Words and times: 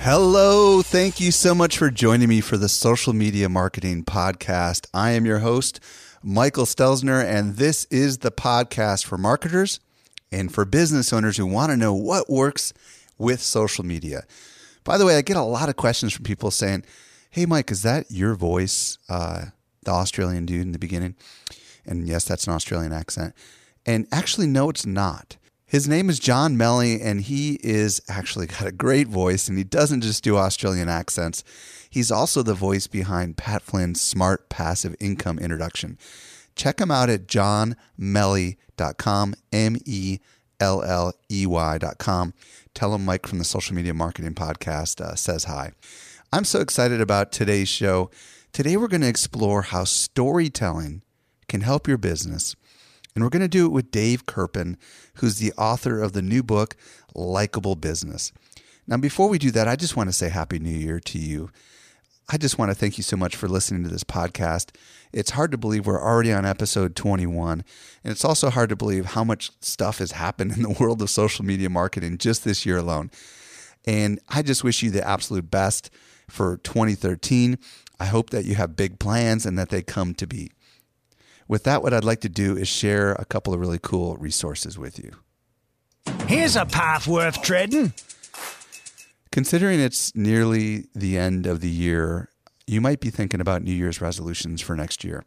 Hello. 0.00 0.80
Thank 0.80 1.20
you 1.20 1.30
so 1.32 1.54
much 1.54 1.76
for 1.76 1.90
joining 1.90 2.28
me 2.28 2.40
for 2.40 2.56
the 2.56 2.68
Social 2.68 3.12
Media 3.12 3.48
Marketing 3.48 4.04
Podcast. 4.04 4.86
I 4.94 5.10
am 5.10 5.26
your 5.26 5.40
host, 5.40 5.80
Michael 6.22 6.64
Stelzner, 6.64 7.22
and 7.22 7.56
this 7.56 7.84
is 7.86 8.18
the 8.18 8.30
podcast 8.30 9.04
for 9.04 9.18
marketers 9.18 9.80
and 10.32 10.54
for 10.54 10.64
business 10.64 11.12
owners 11.12 11.36
who 11.36 11.46
want 11.46 11.72
to 11.72 11.76
know 11.76 11.92
what 11.92 12.30
works 12.30 12.72
with 13.18 13.42
social 13.42 13.84
media. 13.84 14.22
By 14.84 14.96
the 14.96 15.04
way, 15.04 15.16
I 15.16 15.22
get 15.22 15.36
a 15.36 15.42
lot 15.42 15.68
of 15.68 15.76
questions 15.76 16.12
from 16.14 16.24
people 16.24 16.50
saying, 16.50 16.84
Hey, 17.30 17.44
Mike, 17.44 17.70
is 17.70 17.82
that 17.82 18.06
your 18.08 18.34
voice, 18.34 18.98
uh, 19.08 19.46
the 19.82 19.90
Australian 19.90 20.46
dude 20.46 20.62
in 20.62 20.72
the 20.72 20.78
beginning? 20.78 21.16
And 21.84 22.08
yes, 22.08 22.24
that's 22.24 22.46
an 22.46 22.54
Australian 22.54 22.92
accent. 22.92 23.34
And 23.84 24.06
actually, 24.12 24.46
no, 24.46 24.70
it's 24.70 24.86
not. 24.86 25.36
His 25.68 25.86
name 25.86 26.08
is 26.08 26.18
John 26.18 26.56
Melley, 26.56 26.98
and 26.98 27.20
he 27.20 27.58
is 27.62 28.00
actually 28.08 28.46
got 28.46 28.64
a 28.64 28.72
great 28.72 29.06
voice, 29.06 29.48
and 29.48 29.58
he 29.58 29.64
doesn't 29.64 30.00
just 30.00 30.24
do 30.24 30.38
Australian 30.38 30.88
accents. 30.88 31.44
He's 31.90 32.10
also 32.10 32.42
the 32.42 32.54
voice 32.54 32.86
behind 32.86 33.36
Pat 33.36 33.60
Flynn's 33.60 34.00
Smart 34.00 34.48
Passive 34.48 34.96
Income 34.98 35.40
Introduction. 35.40 35.98
Check 36.56 36.80
him 36.80 36.90
out 36.90 37.10
at 37.10 37.26
johnmelley.com, 37.26 39.34
M 39.52 39.76
E 39.84 40.20
L 40.58 40.82
L 40.82 41.12
E 41.30 41.44
Y.com. 41.44 42.32
Tell 42.72 42.94
him 42.94 43.04
Mike 43.04 43.26
from 43.26 43.38
the 43.38 43.44
Social 43.44 43.76
Media 43.76 43.92
Marketing 43.92 44.32
Podcast 44.32 45.02
uh, 45.02 45.16
says 45.16 45.44
hi. 45.44 45.72
I'm 46.32 46.44
so 46.44 46.60
excited 46.60 47.02
about 47.02 47.30
today's 47.30 47.68
show. 47.68 48.10
Today, 48.54 48.78
we're 48.78 48.88
going 48.88 49.02
to 49.02 49.08
explore 49.08 49.60
how 49.60 49.84
storytelling 49.84 51.02
can 51.46 51.60
help 51.60 51.86
your 51.86 51.98
business. 51.98 52.56
And 53.18 53.24
we're 53.24 53.30
going 53.30 53.42
to 53.42 53.48
do 53.48 53.66
it 53.66 53.72
with 53.72 53.90
Dave 53.90 54.26
Kerpen, 54.26 54.76
who's 55.14 55.40
the 55.40 55.52
author 55.54 56.00
of 56.00 56.12
the 56.12 56.22
new 56.22 56.40
book, 56.40 56.76
Likeable 57.16 57.74
Business. 57.74 58.30
Now, 58.86 58.96
before 58.96 59.28
we 59.28 59.38
do 59.38 59.50
that, 59.50 59.66
I 59.66 59.74
just 59.74 59.96
want 59.96 60.08
to 60.08 60.12
say 60.12 60.28
Happy 60.28 60.60
New 60.60 60.70
Year 60.70 61.00
to 61.00 61.18
you. 61.18 61.50
I 62.28 62.36
just 62.36 62.58
want 62.58 62.70
to 62.70 62.76
thank 62.76 62.96
you 62.96 63.02
so 63.02 63.16
much 63.16 63.34
for 63.34 63.48
listening 63.48 63.82
to 63.82 63.88
this 63.88 64.04
podcast. 64.04 64.70
It's 65.12 65.32
hard 65.32 65.50
to 65.50 65.58
believe 65.58 65.84
we're 65.84 66.00
already 66.00 66.32
on 66.32 66.46
episode 66.46 66.94
21. 66.94 67.64
And 68.04 68.12
it's 68.12 68.24
also 68.24 68.50
hard 68.50 68.68
to 68.68 68.76
believe 68.76 69.06
how 69.06 69.24
much 69.24 69.50
stuff 69.60 69.98
has 69.98 70.12
happened 70.12 70.52
in 70.52 70.62
the 70.62 70.76
world 70.78 71.02
of 71.02 71.10
social 71.10 71.44
media 71.44 71.68
marketing 71.68 72.18
just 72.18 72.44
this 72.44 72.64
year 72.64 72.76
alone. 72.76 73.10
And 73.84 74.20
I 74.28 74.42
just 74.42 74.62
wish 74.62 74.80
you 74.80 74.92
the 74.92 75.04
absolute 75.04 75.50
best 75.50 75.90
for 76.28 76.58
2013. 76.58 77.58
I 77.98 78.04
hope 78.04 78.30
that 78.30 78.44
you 78.44 78.54
have 78.54 78.76
big 78.76 79.00
plans 79.00 79.44
and 79.44 79.58
that 79.58 79.70
they 79.70 79.82
come 79.82 80.14
to 80.14 80.26
be. 80.28 80.52
With 81.48 81.64
that, 81.64 81.82
what 81.82 81.94
I'd 81.94 82.04
like 82.04 82.20
to 82.20 82.28
do 82.28 82.56
is 82.56 82.68
share 82.68 83.12
a 83.12 83.24
couple 83.24 83.54
of 83.54 83.60
really 83.60 83.78
cool 83.82 84.16
resources 84.16 84.78
with 84.78 84.98
you. 84.98 85.12
Here's 86.26 86.56
a 86.56 86.66
path 86.66 87.06
worth 87.06 87.40
treading. 87.42 87.94
Considering 89.32 89.80
it's 89.80 90.14
nearly 90.14 90.88
the 90.94 91.16
end 91.16 91.46
of 91.46 91.60
the 91.60 91.68
year, 91.68 92.28
you 92.66 92.82
might 92.82 93.00
be 93.00 93.08
thinking 93.08 93.40
about 93.40 93.62
New 93.62 93.72
Year's 93.72 94.00
resolutions 94.00 94.60
for 94.60 94.76
next 94.76 95.04
year. 95.04 95.24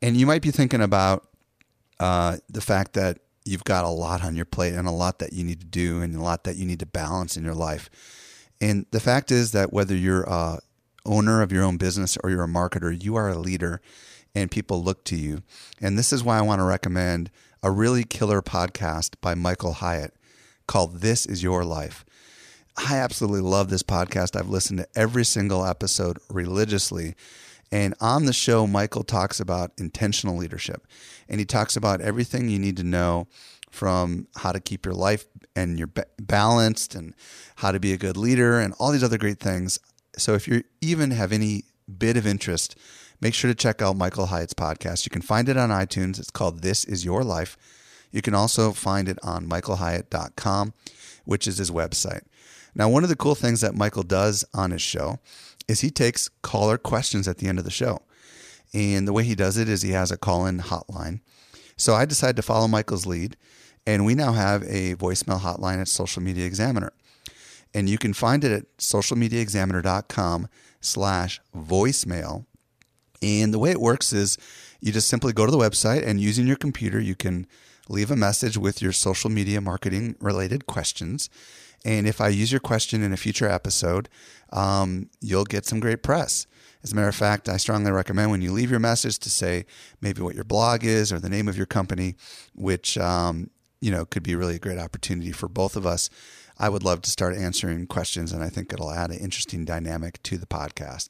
And 0.00 0.16
you 0.16 0.26
might 0.26 0.42
be 0.42 0.50
thinking 0.50 0.80
about 0.80 1.28
uh, 2.00 2.38
the 2.48 2.62
fact 2.62 2.94
that 2.94 3.18
you've 3.44 3.64
got 3.64 3.84
a 3.84 3.88
lot 3.88 4.24
on 4.24 4.36
your 4.36 4.44
plate 4.44 4.74
and 4.74 4.88
a 4.88 4.92
lot 4.92 5.18
that 5.18 5.32
you 5.32 5.44
need 5.44 5.60
to 5.60 5.66
do 5.66 6.00
and 6.00 6.14
a 6.14 6.22
lot 6.22 6.44
that 6.44 6.56
you 6.56 6.64
need 6.64 6.80
to 6.80 6.86
balance 6.86 7.36
in 7.36 7.44
your 7.44 7.54
life. 7.54 7.90
And 8.60 8.86
the 8.90 9.00
fact 9.00 9.30
is 9.30 9.52
that 9.52 9.72
whether 9.72 9.94
you're 9.94 10.24
a 10.24 10.60
owner 11.04 11.42
of 11.42 11.52
your 11.52 11.62
own 11.62 11.76
business 11.76 12.16
or 12.24 12.30
you're 12.30 12.44
a 12.44 12.48
marketer, 12.48 13.02
you 13.02 13.16
are 13.16 13.28
a 13.28 13.38
leader 13.38 13.80
and 14.36 14.50
people 14.50 14.84
look 14.84 15.02
to 15.04 15.16
you. 15.16 15.42
And 15.80 15.98
this 15.98 16.12
is 16.12 16.22
why 16.22 16.38
I 16.38 16.42
want 16.42 16.60
to 16.60 16.64
recommend 16.64 17.30
a 17.62 17.70
really 17.70 18.04
killer 18.04 18.42
podcast 18.42 19.14
by 19.22 19.34
Michael 19.34 19.72
Hyatt 19.72 20.14
called 20.68 21.00
This 21.00 21.24
Is 21.24 21.42
Your 21.42 21.64
Life. 21.64 22.04
I 22.76 22.98
absolutely 22.98 23.40
love 23.40 23.70
this 23.70 23.82
podcast. 23.82 24.38
I've 24.38 24.50
listened 24.50 24.80
to 24.80 24.88
every 24.94 25.24
single 25.24 25.64
episode 25.64 26.18
religiously. 26.28 27.14
And 27.72 27.94
on 27.98 28.26
the 28.26 28.34
show, 28.34 28.66
Michael 28.66 29.04
talks 29.04 29.40
about 29.40 29.72
intentional 29.78 30.36
leadership. 30.36 30.86
And 31.30 31.40
he 31.40 31.46
talks 31.46 31.74
about 31.74 32.02
everything 32.02 32.50
you 32.50 32.58
need 32.58 32.76
to 32.76 32.84
know 32.84 33.28
from 33.70 34.28
how 34.36 34.52
to 34.52 34.60
keep 34.60 34.84
your 34.84 34.94
life 34.94 35.24
and 35.56 35.78
your 35.78 35.88
balanced 36.20 36.94
and 36.94 37.14
how 37.56 37.72
to 37.72 37.80
be 37.80 37.94
a 37.94 37.98
good 37.98 38.18
leader 38.18 38.60
and 38.60 38.74
all 38.78 38.92
these 38.92 39.02
other 39.02 39.18
great 39.18 39.40
things. 39.40 39.78
So 40.18 40.34
if 40.34 40.46
you 40.46 40.62
even 40.82 41.10
have 41.12 41.32
any 41.32 41.64
bit 41.98 42.18
of 42.18 42.26
interest, 42.26 42.76
make 43.20 43.34
sure 43.34 43.48
to 43.48 43.54
check 43.54 43.82
out 43.82 43.96
Michael 43.96 44.26
Hyatt's 44.26 44.54
podcast. 44.54 45.04
You 45.04 45.10
can 45.10 45.22
find 45.22 45.48
it 45.48 45.56
on 45.56 45.70
iTunes. 45.70 46.18
It's 46.18 46.30
called 46.30 46.62
This 46.62 46.84
Is 46.84 47.04
Your 47.04 47.24
Life. 47.24 47.56
You 48.12 48.22
can 48.22 48.34
also 48.34 48.72
find 48.72 49.08
it 49.08 49.18
on 49.22 49.48
michaelhyatt.com, 49.48 50.74
which 51.24 51.46
is 51.46 51.58
his 51.58 51.70
website. 51.70 52.22
Now, 52.74 52.88
one 52.88 53.02
of 53.02 53.08
the 53.08 53.16
cool 53.16 53.34
things 53.34 53.62
that 53.62 53.74
Michael 53.74 54.02
does 54.02 54.44
on 54.52 54.70
his 54.70 54.82
show 54.82 55.18
is 55.66 55.80
he 55.80 55.90
takes 55.90 56.28
caller 56.42 56.78
questions 56.78 57.26
at 57.26 57.38
the 57.38 57.48
end 57.48 57.58
of 57.58 57.64
the 57.64 57.70
show. 57.70 58.02
And 58.74 59.08
the 59.08 59.12
way 59.12 59.24
he 59.24 59.34
does 59.34 59.56
it 59.56 59.68
is 59.68 59.82
he 59.82 59.92
has 59.92 60.10
a 60.10 60.16
call 60.16 60.46
in 60.46 60.60
hotline. 60.60 61.20
So 61.76 61.94
I 61.94 62.04
decided 62.04 62.36
to 62.36 62.42
follow 62.42 62.68
Michael's 62.68 63.06
lead, 63.06 63.36
and 63.86 64.04
we 64.04 64.14
now 64.14 64.32
have 64.32 64.62
a 64.64 64.94
voicemail 64.96 65.40
hotline 65.40 65.80
at 65.80 65.88
Social 65.88 66.22
Media 66.22 66.46
Examiner. 66.46 66.92
And 67.74 67.88
you 67.88 67.98
can 67.98 68.14
find 68.14 68.44
it 68.44 68.52
at 68.52 68.76
socialmediaexaminer.com 68.78 70.48
slash 70.80 71.40
voicemail. 71.54 72.46
And 73.26 73.52
the 73.52 73.58
way 73.58 73.72
it 73.72 73.80
works 73.80 74.12
is 74.12 74.38
you 74.80 74.92
just 74.92 75.08
simply 75.08 75.32
go 75.32 75.46
to 75.46 75.50
the 75.50 75.58
website 75.58 76.06
and 76.06 76.20
using 76.20 76.46
your 76.46 76.56
computer, 76.56 77.00
you 77.00 77.16
can 77.16 77.48
leave 77.88 78.10
a 78.10 78.16
message 78.16 78.56
with 78.56 78.80
your 78.80 78.92
social 78.92 79.30
media 79.30 79.60
marketing 79.60 80.14
related 80.20 80.66
questions. 80.66 81.28
And 81.84 82.06
if 82.06 82.20
I 82.20 82.28
use 82.28 82.52
your 82.52 82.60
question 82.60 83.02
in 83.02 83.12
a 83.12 83.16
future 83.16 83.48
episode, 83.48 84.08
um, 84.52 85.10
you'll 85.20 85.44
get 85.44 85.66
some 85.66 85.80
great 85.80 86.04
press. 86.04 86.46
As 86.84 86.92
a 86.92 86.94
matter 86.94 87.08
of 87.08 87.16
fact, 87.16 87.48
I 87.48 87.56
strongly 87.56 87.90
recommend 87.90 88.30
when 88.30 88.42
you 88.42 88.52
leave 88.52 88.70
your 88.70 88.80
message 88.80 89.18
to 89.20 89.30
say 89.30 89.66
maybe 90.00 90.22
what 90.22 90.36
your 90.36 90.44
blog 90.44 90.84
is 90.84 91.12
or 91.12 91.18
the 91.18 91.28
name 91.28 91.48
of 91.48 91.56
your 91.56 91.66
company, 91.66 92.14
which 92.54 92.96
um, 92.98 93.50
you 93.80 93.90
know 93.90 94.04
could 94.04 94.22
be 94.22 94.36
really 94.36 94.56
a 94.56 94.60
great 94.60 94.78
opportunity 94.78 95.32
for 95.32 95.48
both 95.48 95.74
of 95.74 95.84
us. 95.84 96.10
I 96.58 96.68
would 96.68 96.84
love 96.84 97.02
to 97.02 97.10
start 97.10 97.36
answering 97.36 97.86
questions, 97.88 98.30
and 98.30 98.42
I 98.42 98.50
think 98.50 98.72
it'll 98.72 98.92
add 98.92 99.10
an 99.10 99.18
interesting 99.18 99.64
dynamic 99.64 100.22
to 100.24 100.38
the 100.38 100.46
podcast. 100.46 101.08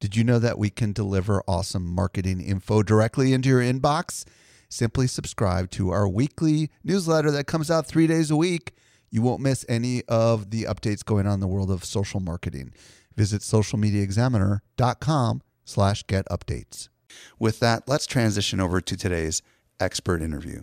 Did 0.00 0.16
you 0.16 0.24
know 0.24 0.38
that 0.38 0.58
we 0.58 0.70
can 0.70 0.92
deliver 0.92 1.42
awesome 1.46 1.86
marketing 1.86 2.40
info 2.40 2.82
directly 2.82 3.34
into 3.34 3.50
your 3.50 3.60
inbox? 3.60 4.24
Simply 4.70 5.06
subscribe 5.06 5.70
to 5.72 5.90
our 5.90 6.08
weekly 6.08 6.70
newsletter 6.82 7.30
that 7.32 7.46
comes 7.46 7.70
out 7.70 7.86
three 7.86 8.06
days 8.06 8.30
a 8.30 8.36
week. 8.36 8.72
You 9.10 9.20
won't 9.20 9.42
miss 9.42 9.66
any 9.68 10.02
of 10.08 10.50
the 10.50 10.62
updates 10.62 11.04
going 11.04 11.26
on 11.26 11.34
in 11.34 11.40
the 11.40 11.46
world 11.46 11.70
of 11.70 11.84
social 11.84 12.18
marketing. 12.18 12.72
Visit 13.14 13.42
socialmediaexaminer.com 13.42 15.42
slash 15.66 16.06
get 16.06 16.26
updates. 16.30 16.88
With 17.38 17.60
that, 17.60 17.86
let's 17.86 18.06
transition 18.06 18.58
over 18.58 18.80
to 18.80 18.96
today's 18.96 19.42
expert 19.78 20.22
interview. 20.22 20.62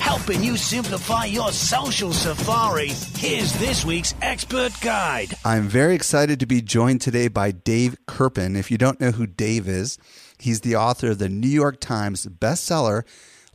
Helping 0.00 0.42
you 0.42 0.56
simplify 0.56 1.24
your 1.24 1.50
social 1.52 2.12
safari, 2.12 2.88
here's 3.16 3.52
this 3.54 3.84
week's 3.84 4.14
expert 4.22 4.72
guide. 4.80 5.34
I'm 5.44 5.68
very 5.68 5.94
excited 5.94 6.38
to 6.40 6.46
be 6.46 6.60
joined 6.62 7.00
today 7.00 7.28
by 7.28 7.50
Dave 7.50 7.96
Kerpen. 8.06 8.56
If 8.56 8.70
you 8.70 8.78
don't 8.78 9.00
know 9.00 9.10
who 9.10 9.26
Dave 9.26 9.68
is, 9.68 9.98
he's 10.38 10.60
the 10.60 10.76
author 10.76 11.10
of 11.12 11.18
the 11.18 11.28
New 11.28 11.48
York 11.48 11.80
Times 11.80 12.26
bestseller, 12.26 13.02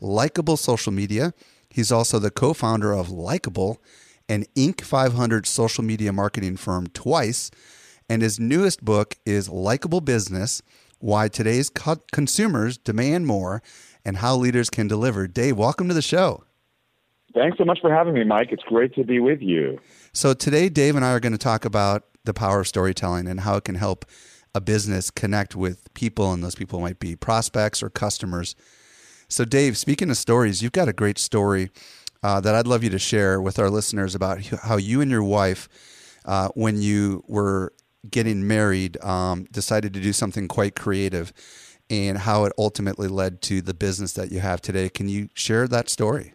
Likeable 0.01 0.57
Social 0.57 0.91
Media. 0.91 1.33
He's 1.69 1.91
also 1.91 2.19
the 2.19 2.31
co 2.31 2.53
founder 2.53 2.91
of 2.91 3.09
Likeable, 3.09 3.81
an 4.27 4.45
Inc. 4.55 4.81
500 4.81 5.45
social 5.45 5.83
media 5.83 6.11
marketing 6.11 6.57
firm 6.57 6.87
twice. 6.87 7.49
And 8.09 8.21
his 8.21 8.39
newest 8.39 8.83
book 8.83 9.15
is 9.25 9.47
Likeable 9.47 10.01
Business 10.01 10.61
Why 10.99 11.29
Today's 11.29 11.69
Co- 11.69 12.01
Consumers 12.11 12.77
Demand 12.77 13.25
More 13.25 13.61
and 14.05 14.17
how 14.17 14.35
leaders 14.35 14.69
can 14.69 14.87
deliver. 14.87 15.27
Dave, 15.27 15.57
welcome 15.57 15.87
to 15.87 15.93
the 15.93 16.01
show. 16.01 16.43
Thanks 17.33 17.57
so 17.57 17.65
much 17.65 17.79
for 17.79 17.93
having 17.93 18.13
me, 18.13 18.23
Mike. 18.23 18.49
It's 18.51 18.63
great 18.63 18.93
to 18.95 19.03
be 19.03 19.19
with 19.19 19.41
you. 19.41 19.79
So 20.13 20.33
today, 20.33 20.69
Dave 20.69 20.95
and 20.95 21.05
I 21.05 21.13
are 21.13 21.19
going 21.19 21.31
to 21.31 21.37
talk 21.37 21.63
about 21.63 22.03
the 22.25 22.33
power 22.33 22.59
of 22.59 22.67
storytelling 22.67 23.27
and 23.27 23.41
how 23.41 23.55
it 23.55 23.63
can 23.63 23.75
help 23.75 24.05
a 24.53 24.59
business 24.59 25.09
connect 25.09 25.55
with 25.55 25.93
people, 25.93 26.33
and 26.33 26.43
those 26.43 26.55
people 26.55 26.81
might 26.81 26.99
be 26.99 27.15
prospects 27.15 27.81
or 27.81 27.89
customers. 27.89 28.55
So, 29.29 29.45
Dave, 29.45 29.77
speaking 29.77 30.09
of 30.09 30.17
stories, 30.17 30.61
you've 30.61 30.73
got 30.73 30.89
a 30.89 30.93
great 30.93 31.17
story 31.17 31.71
uh, 32.21 32.41
that 32.41 32.53
I'd 32.53 32.67
love 32.67 32.83
you 32.83 32.89
to 32.89 32.99
share 32.99 33.41
with 33.41 33.57
our 33.59 33.69
listeners 33.69 34.13
about 34.13 34.43
how 34.63 34.75
you 34.75 34.99
and 34.99 35.09
your 35.09 35.23
wife, 35.23 35.69
uh, 36.25 36.49
when 36.53 36.81
you 36.81 37.23
were 37.27 37.71
getting 38.09 38.45
married, 38.45 39.01
um, 39.03 39.45
decided 39.51 39.93
to 39.93 40.01
do 40.01 40.11
something 40.11 40.49
quite 40.49 40.75
creative 40.75 41.31
and 41.91 42.17
how 42.19 42.45
it 42.45 42.53
ultimately 42.57 43.09
led 43.09 43.41
to 43.41 43.61
the 43.61 43.73
business 43.73 44.13
that 44.13 44.31
you 44.31 44.39
have 44.39 44.61
today. 44.61 44.87
Can 44.89 45.09
you 45.09 45.27
share 45.33 45.67
that 45.67 45.89
story? 45.89 46.33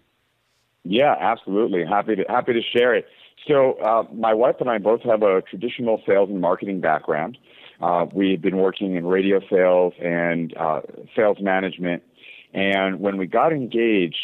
Yeah, 0.84 1.16
absolutely. 1.18 1.84
Happy 1.84 2.14
to 2.14 2.24
happy 2.28 2.52
to 2.52 2.60
share 2.62 2.94
it. 2.94 3.06
So, 3.48 3.72
uh, 3.84 4.04
my 4.12 4.34
wife 4.34 4.56
and 4.60 4.68
I 4.68 4.78
both 4.78 5.02
have 5.02 5.22
a 5.22 5.40
traditional 5.42 6.02
sales 6.06 6.28
and 6.28 6.40
marketing 6.40 6.80
background. 6.80 7.38
Uh, 7.80 8.06
we've 8.12 8.40
been 8.40 8.56
working 8.56 8.96
in 8.96 9.06
radio 9.06 9.40
sales 9.50 9.94
and 10.02 10.54
uh, 10.56 10.80
sales 11.14 11.38
management. 11.40 12.02
And 12.52 13.00
when 13.00 13.16
we 13.16 13.26
got 13.26 13.52
engaged, 13.52 14.16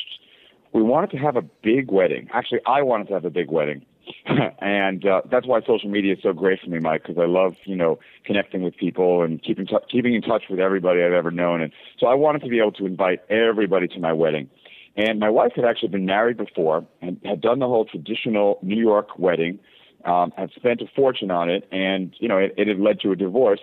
we 0.73 0.82
wanted 0.82 1.11
to 1.11 1.19
have 1.19 1.37
a 1.37 1.43
big 1.43 1.90
wedding. 1.90 2.29
Actually, 2.32 2.61
I 2.67 2.82
wanted 2.82 3.08
to 3.08 3.14
have 3.14 3.25
a 3.25 3.31
big 3.31 3.50
wedding. 3.50 3.84
and 4.60 5.06
uh, 5.06 5.22
that's 5.31 5.46
why 5.46 5.60
social 5.60 5.88
media 5.88 6.14
is 6.14 6.20
so 6.22 6.32
great 6.32 6.60
for 6.60 6.70
me, 6.70 6.78
Mike, 6.78 7.02
because 7.02 7.19
I 7.19 7.26
love, 7.26 7.56
you 7.64 7.76
know, 7.76 7.99
connecting 8.25 8.62
with 8.62 8.76
people 8.76 9.22
and 9.22 9.43
keeping 9.43 9.66
t- 9.66 9.76
keeping 9.90 10.14
in 10.14 10.22
touch 10.22 10.44
with 10.50 10.60
everybody 10.60 11.02
I've 11.02 11.12
ever 11.12 11.31
known. 11.31 11.62
And 11.62 11.72
so 11.99 12.06
I 12.06 12.14
wanted 12.14 12.43
to 12.43 12.49
be 12.49 12.58
able 12.58 12.72
to 12.72 12.87
invite 12.87 13.20
everybody 13.31 13.88
to 13.88 14.00
my 14.00 14.12
wedding. 14.12 14.49
And 14.96 15.19
my 15.19 15.31
wife 15.31 15.52
had 15.56 15.64
actually 15.64 15.88
been 15.88 16.06
married 16.06 16.37
before 16.37 16.87
and 17.00 17.20
had 17.25 17.40
done 17.40 17.58
the 17.58 17.66
whole 17.66 17.84
traditional 17.84 18.58
New 18.62 18.81
York 18.81 19.19
wedding, 19.19 19.58
um, 20.05 20.32
had 20.37 20.50
spent 20.55 20.82
a 20.82 20.87
fortune 20.94 21.31
on 21.31 21.48
it, 21.48 21.66
and 21.72 22.14
you 22.19 22.28
know 22.28 22.38
it, 22.38 22.55
it 22.56 22.69
had 22.69 22.78
led 22.78 23.00
to 23.00 23.12
a 23.12 23.16
divorce 23.16 23.60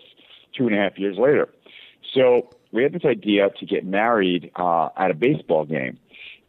two 0.57 0.67
and 0.67 0.75
a 0.75 0.79
half 0.79 0.97
years 0.97 1.17
later. 1.17 1.49
So 2.13 2.49
we 2.71 2.83
had 2.83 2.93
this 2.93 3.05
idea 3.05 3.49
to 3.59 3.65
get 3.65 3.85
married 3.85 4.51
uh, 4.55 4.89
at 4.97 5.11
a 5.11 5.13
baseball 5.13 5.65
game, 5.65 5.99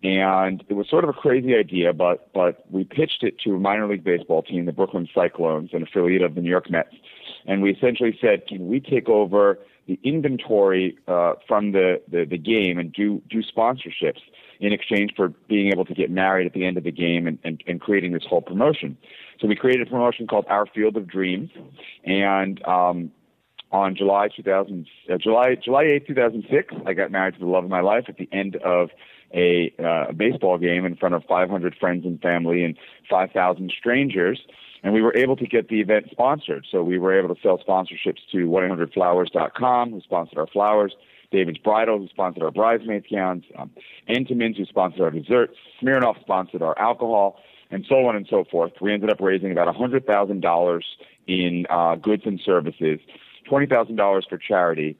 and 0.02 0.64
it 0.68 0.74
was 0.74 0.88
sort 0.88 1.04
of 1.04 1.10
a 1.10 1.14
crazy 1.14 1.54
idea, 1.54 1.92
but 1.92 2.32
but 2.32 2.64
we 2.70 2.84
pitched 2.84 3.22
it 3.22 3.38
to 3.44 3.54
a 3.54 3.58
minor 3.58 3.88
league 3.88 4.04
baseball 4.04 4.42
team, 4.42 4.64
the 4.64 4.72
Brooklyn 4.72 5.08
Cyclones, 5.14 5.70
an 5.72 5.82
affiliate 5.82 6.22
of 6.22 6.34
the 6.34 6.40
New 6.40 6.50
York 6.50 6.70
Mets, 6.70 6.94
and 7.46 7.62
we 7.62 7.72
essentially 7.72 8.16
said, 8.20 8.46
can 8.46 8.68
we 8.68 8.80
take 8.80 9.08
over 9.08 9.58
the 9.86 9.98
inventory 10.04 10.96
uh, 11.08 11.34
from 11.46 11.72
the, 11.72 12.00
the 12.10 12.24
the 12.24 12.38
game 12.38 12.78
and 12.78 12.92
do 12.92 13.22
do 13.28 13.42
sponsorships? 13.42 14.20
in 14.60 14.74
exchange 14.74 15.12
for 15.16 15.28
being 15.48 15.72
able 15.72 15.86
to 15.86 15.94
get 15.94 16.10
married 16.10 16.46
at 16.46 16.52
the 16.52 16.66
end 16.66 16.76
of 16.76 16.84
the 16.84 16.92
game 16.92 17.26
and, 17.26 17.38
and, 17.44 17.64
and 17.66 17.80
creating 17.80 18.12
this 18.12 18.24
whole 18.28 18.42
promotion. 18.42 18.96
So 19.40 19.48
we 19.48 19.56
created 19.56 19.86
a 19.86 19.90
promotion 19.90 20.26
called 20.26 20.44
Our 20.48 20.66
Field 20.66 20.96
of 20.98 21.08
Dreams, 21.08 21.50
and 22.04 22.62
um, 22.66 23.10
on 23.72 23.96
July 23.96 24.28
2000, 24.34 24.86
uh, 25.10 25.16
July 25.16 25.54
July 25.54 25.84
8, 25.84 26.06
2006, 26.06 26.74
I 26.86 26.92
got 26.92 27.10
married 27.10 27.34
to 27.34 27.40
the 27.40 27.46
love 27.46 27.64
of 27.64 27.70
my 27.70 27.80
life 27.80 28.04
at 28.08 28.18
the 28.18 28.28
end 28.32 28.56
of 28.56 28.90
a, 29.34 29.72
uh, 29.78 30.12
baseball 30.12 30.58
game 30.58 30.84
in 30.84 30.96
front 30.96 31.14
of 31.14 31.24
500 31.24 31.76
friends 31.76 32.04
and 32.04 32.20
family 32.20 32.64
and 32.64 32.76
5,000 33.08 33.72
strangers. 33.76 34.40
And 34.82 34.94
we 34.94 35.02
were 35.02 35.14
able 35.16 35.36
to 35.36 35.46
get 35.46 35.68
the 35.68 35.80
event 35.80 36.06
sponsored. 36.10 36.66
So 36.70 36.82
we 36.82 36.98
were 36.98 37.18
able 37.18 37.34
to 37.34 37.40
sell 37.42 37.58
sponsorships 37.58 38.20
to 38.32 38.46
1-800-Flowers.com, 38.46 39.90
who 39.90 40.00
sponsored 40.00 40.38
our 40.38 40.46
flowers, 40.46 40.94
David's 41.30 41.58
Bridal, 41.58 41.98
who 41.98 42.08
sponsored 42.08 42.42
our 42.42 42.50
bridesmaids 42.50 43.06
gowns, 43.10 43.44
um, 43.58 43.70
Entenmann's, 44.08 44.56
who 44.56 44.64
sponsored 44.64 45.02
our 45.02 45.10
desserts, 45.10 45.54
Smirnoff 45.82 46.18
sponsored 46.20 46.62
our 46.62 46.76
alcohol, 46.78 47.38
and 47.70 47.84
so 47.88 48.06
on 48.06 48.16
and 48.16 48.26
so 48.28 48.44
forth. 48.50 48.72
We 48.80 48.92
ended 48.92 49.10
up 49.10 49.20
raising 49.20 49.52
about 49.52 49.72
$100,000 49.74 50.80
in 51.26 51.66
uh, 51.70 51.94
goods 51.96 52.22
and 52.26 52.40
services, 52.44 52.98
$20,000 53.50 54.28
for 54.28 54.38
charity, 54.38 54.96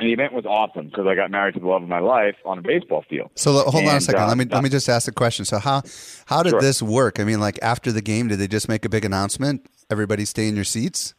and 0.00 0.08
the 0.08 0.12
event 0.12 0.32
was 0.32 0.46
awesome 0.46 0.86
because 0.86 1.06
I 1.06 1.14
got 1.14 1.30
married 1.30 1.54
to 1.54 1.60
the 1.60 1.66
love 1.66 1.82
of 1.82 1.88
my 1.88 1.98
life 2.00 2.36
on 2.44 2.58
a 2.58 2.62
baseball 2.62 3.04
field. 3.08 3.30
So 3.34 3.52
hold 3.52 3.74
and, 3.76 3.88
on 3.88 3.96
a 3.96 4.00
second. 4.00 4.22
Uh, 4.22 4.28
let 4.28 4.38
me 4.38 4.44
let 4.46 4.62
me 4.62 4.68
just 4.68 4.88
ask 4.88 5.08
a 5.08 5.12
question. 5.12 5.44
So 5.44 5.58
how 5.58 5.82
how 6.26 6.42
did 6.42 6.50
sure. 6.50 6.60
this 6.60 6.82
work? 6.82 7.20
I 7.20 7.24
mean, 7.24 7.40
like 7.40 7.58
after 7.62 7.92
the 7.92 8.02
game, 8.02 8.28
did 8.28 8.38
they 8.38 8.48
just 8.48 8.68
make 8.68 8.84
a 8.84 8.88
big 8.88 9.04
announcement? 9.04 9.66
Everybody 9.90 10.24
stay 10.24 10.48
in 10.48 10.54
your 10.54 10.64
seats. 10.64 11.14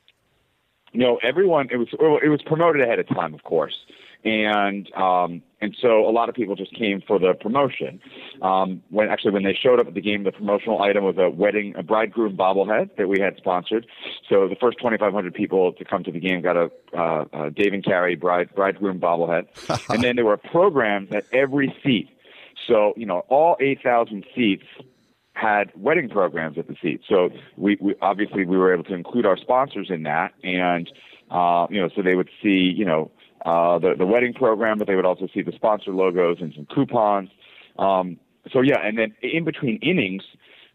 No, 0.94 1.20
everyone. 1.24 1.70
It 1.72 1.78
was 1.78 1.88
it 1.92 2.30
was 2.30 2.42
promoted 2.42 2.82
ahead 2.82 3.00
of 3.00 3.08
time, 3.08 3.34
of 3.34 3.44
course 3.44 3.86
and 4.24 4.92
um, 4.94 5.42
and 5.62 5.76
so 5.82 6.08
a 6.08 6.12
lot 6.12 6.30
of 6.30 6.36
people 6.36 6.56
just 6.56 6.74
came 6.76 7.02
for 7.06 7.20
the 7.20 7.34
promotion. 7.40 8.00
Um, 8.42 8.82
when 8.90 9.10
actually 9.10 9.32
when 9.32 9.44
they 9.44 9.54
showed 9.54 9.80
up 9.80 9.88
at 9.88 9.94
the 9.94 10.02
game, 10.02 10.24
the 10.24 10.32
promotional 10.32 10.82
item 10.82 11.04
was 11.04 11.16
a 11.18 11.30
wedding, 11.30 11.74
a 11.78 11.84
bridegroom 11.84 12.36
bobblehead 12.36 12.96
that 12.98 13.08
we 13.08 13.20
had 13.20 13.38
sponsored. 13.38 13.86
So 14.30 14.48
the 14.48 14.56
first 14.60 14.78
2,500 14.80 15.34
people 15.34 15.74
to 15.74 15.86
come 15.86 16.04
to 16.04 16.12
the 16.12 16.20
game 16.20 16.42
got 16.42 16.58
a, 16.58 16.72
uh, 16.98 17.26
a 17.34 17.52
Dave 17.52 17.74
and 17.74 17.84
Carrie 17.84 18.16
bride 18.16 18.50
bridegroom 18.56 19.00
bobblehead, 19.00 19.48
and 19.90 20.04
then 20.04 20.16
there 20.16 20.26
were 20.26 20.38
programs 20.38 21.12
at 21.12 21.26
every 21.32 21.74
seat. 21.84 22.10
So 22.68 22.94
you 22.96 23.06
know 23.06 23.26
all 23.30 23.58
8,000 23.60 24.26
seats 24.36 24.66
had 25.34 25.72
wedding 25.76 26.10
programs 26.10 26.58
at 26.58 26.68
the 26.68 26.76
seat. 26.82 27.02
So 27.08 27.30
we, 27.58 27.78
we 27.80 27.96
obviously 28.02 28.46
we 28.46 28.58
were 28.58 28.74
able 28.74 28.84
to 28.86 28.94
include 28.94 29.26
our 29.26 29.38
sponsors 29.38 29.88
in 29.90 30.04
that, 30.04 30.34
and 30.44 30.92
uh, 31.30 31.68
you 31.70 31.82
know 31.82 31.90
so 31.96 32.02
they 32.02 32.16
would 32.16 32.30
see 32.42 32.74
you 32.76 32.86
know 32.86 33.12
uh, 33.46 33.80
the 33.80 33.96
the 33.98 34.06
wedding 34.06 34.34
program, 34.34 34.78
but 34.78 34.88
they 34.88 34.96
would 34.96 35.06
also 35.06 35.28
see 35.34 35.42
the 35.42 35.52
sponsor 35.54 35.92
logos 35.92 36.38
and 36.42 36.54
some 36.54 36.66
coupons. 36.66 37.30
Um, 37.78 38.18
so 38.52 38.62
yeah, 38.62 38.80
and 38.84 38.98
then 38.98 39.14
in 39.22 39.44
between 39.44 39.78
innings, 39.82 40.24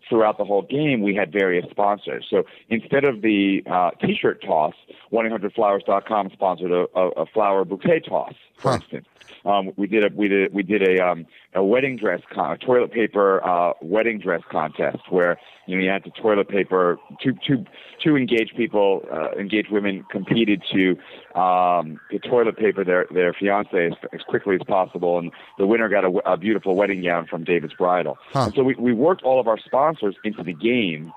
throughout 0.09 0.39
the 0.39 0.45
whole 0.45 0.63
game, 0.63 1.03
we 1.03 1.15
had 1.15 1.33
various 1.33 1.67
sponsors. 1.71 2.27
So 2.31 2.45
instead 2.69 3.05
of 3.05 3.23
the 3.23 3.63
uh, 3.71 3.91
T-shirt 4.01 4.43
toss, 4.43 4.75
1-800-Flowers.com 5.13 6.31
sponsored 6.33 6.71
a, 6.71 6.87
a, 6.95 7.09
a 7.23 7.27
flower 7.27 7.65
bouquet 7.65 8.01
toss, 8.01 8.35
for 8.59 8.71
huh. 8.71 8.77
instance. 8.77 9.07
Um, 9.45 9.73
we 9.77 9.87
did 9.87 10.05
a 10.05 10.15
we 10.15 10.29
did 10.29 10.53
we 10.53 10.63
did 10.63 10.83
a 10.83 11.05
um, 11.05 11.27
a 11.55 11.65
wedding 11.65 11.97
dress 11.97 12.21
con- 12.33 12.53
a 12.53 12.59
toilet 12.59 12.93
paper 12.93 13.45
uh, 13.47 13.73
wedding 13.81 14.19
dress 14.19 14.43
contest 14.51 14.99
where 15.11 15.39
you 15.67 15.77
know 15.77 15.83
you 15.83 15.89
had 15.89 16.05
to 16.05 16.11
toilet 16.11 16.49
paper 16.49 16.99
two 17.23 17.35
two 17.47 17.65
two 18.03 18.17
engaged 18.17 18.55
people 18.57 19.03
uh, 19.13 19.31
engaged 19.39 19.71
women 19.71 20.05
competed 20.11 20.63
to 20.73 20.97
um, 21.39 21.99
to 22.11 22.19
toilet 22.19 22.57
paper 22.57 22.85
their 22.85 23.07
their 23.13 23.33
fiance 23.33 23.87
as, 23.87 23.93
as 24.13 24.21
quickly 24.29 24.57
as 24.57 24.63
possible 24.67 25.19
and 25.19 25.33
the 25.59 25.67
winner 25.67 25.89
got 25.89 26.05
a, 26.05 26.33
a 26.33 26.37
beautiful 26.37 26.75
wedding 26.77 27.03
gown 27.03 27.27
from 27.27 27.45
David's 27.45 27.75
Bridal. 27.75 28.19
Huh. 28.33 28.45
And 28.45 28.55
so 28.55 28.63
we 28.63 28.75
we 28.75 28.93
worked 28.93 29.23
all 29.23 29.41
of 29.41 29.49
our 29.49 29.59
sponsors 29.59 30.17
into 30.25 30.43
the 30.43 30.53
game 30.53 31.13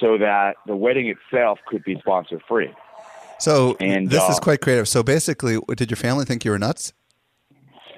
so 0.00 0.18
that 0.18 0.56
the 0.66 0.76
wedding 0.76 1.08
itself 1.08 1.58
could 1.66 1.84
be 1.84 1.98
sponsor 2.00 2.40
free. 2.48 2.70
So 3.38 3.76
and, 3.80 4.10
this 4.10 4.22
uh, 4.22 4.28
is 4.30 4.40
quite 4.40 4.60
creative. 4.60 4.88
So 4.88 5.02
basically, 5.02 5.58
did 5.76 5.90
your 5.90 5.96
family 5.96 6.24
think 6.24 6.44
you 6.44 6.50
were 6.50 6.58
nuts? 6.58 6.92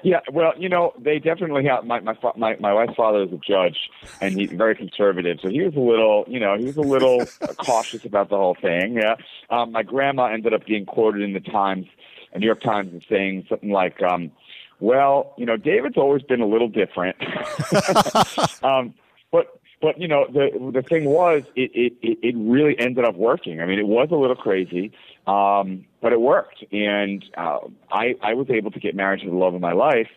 Yeah, 0.03 0.21
well, 0.33 0.53
you 0.57 0.69
know, 0.69 0.93
they 0.99 1.19
definitely 1.19 1.65
have. 1.65 1.85
My 1.85 2.01
my 2.01 2.15
my, 2.37 2.57
my 2.61 2.73
wife's 2.73 2.95
father 2.95 3.23
is 3.23 3.33
a 3.33 3.39
judge, 3.39 3.77
and 4.21 4.39
he's 4.39 4.51
very 4.53 4.75
conservative, 4.75 5.39
so 5.43 5.49
he 5.49 5.63
was 5.63 5.75
a 5.75 5.81
little, 5.81 6.25
you 6.29 6.39
know, 6.39 6.57
he 6.57 6.65
was 6.65 6.77
a 6.77 6.83
little 6.83 7.25
cautious 7.59 8.05
about 8.05 8.29
the 8.29 8.37
whole 8.37 8.57
thing. 8.61 8.95
Yeah, 8.95 9.17
um, 9.51 9.73
my 9.73 9.83
grandma 9.83 10.27
ended 10.27 10.55
up 10.55 10.67
being 10.67 10.87
quoted 10.87 11.23
in 11.23 11.33
the 11.33 11.41
Times, 11.41 11.87
New 12.37 12.47
York 12.47 12.63
Times, 12.63 12.93
as 12.95 13.03
saying 13.09 13.47
something 13.49 13.71
like, 13.71 14.01
um, 14.03 14.31
"Well, 14.81 15.35
you 15.37 15.47
know, 15.47 15.57
David's 15.57 15.97
always 15.97 16.23
been 16.23 16.41
a 16.41 16.47
little 16.47 16.69
different." 16.69 17.17
um, 18.63 18.95
but 19.33 19.58
but 19.81 20.01
you 20.01 20.09
know 20.09 20.27
the 20.29 20.71
the 20.73 20.83
thing 20.83 21.05
was 21.05 21.43
it, 21.55 21.71
it 21.75 22.19
it 22.23 22.35
really 22.37 22.79
ended 22.79 23.05
up 23.05 23.17
working. 23.17 23.61
I 23.61 23.67
mean, 23.67 23.79
it 23.79 23.87
was 23.87 24.09
a 24.11 24.17
little 24.17 24.37
crazy. 24.37 24.93
Um, 25.27 25.85
but 26.01 26.13
it 26.13 26.21
worked, 26.21 26.65
and 26.73 27.25
uh, 27.37 27.59
I 27.91 28.15
I 28.23 28.35
was 28.35 28.49
able 28.51 28.71
to 28.71 28.81
get 28.81 28.95
married 28.95 29.21
to 29.21 29.31
the 29.31 29.37
love 29.37 29.55
of 29.55 29.61
my 29.61 29.73
life, 29.73 30.09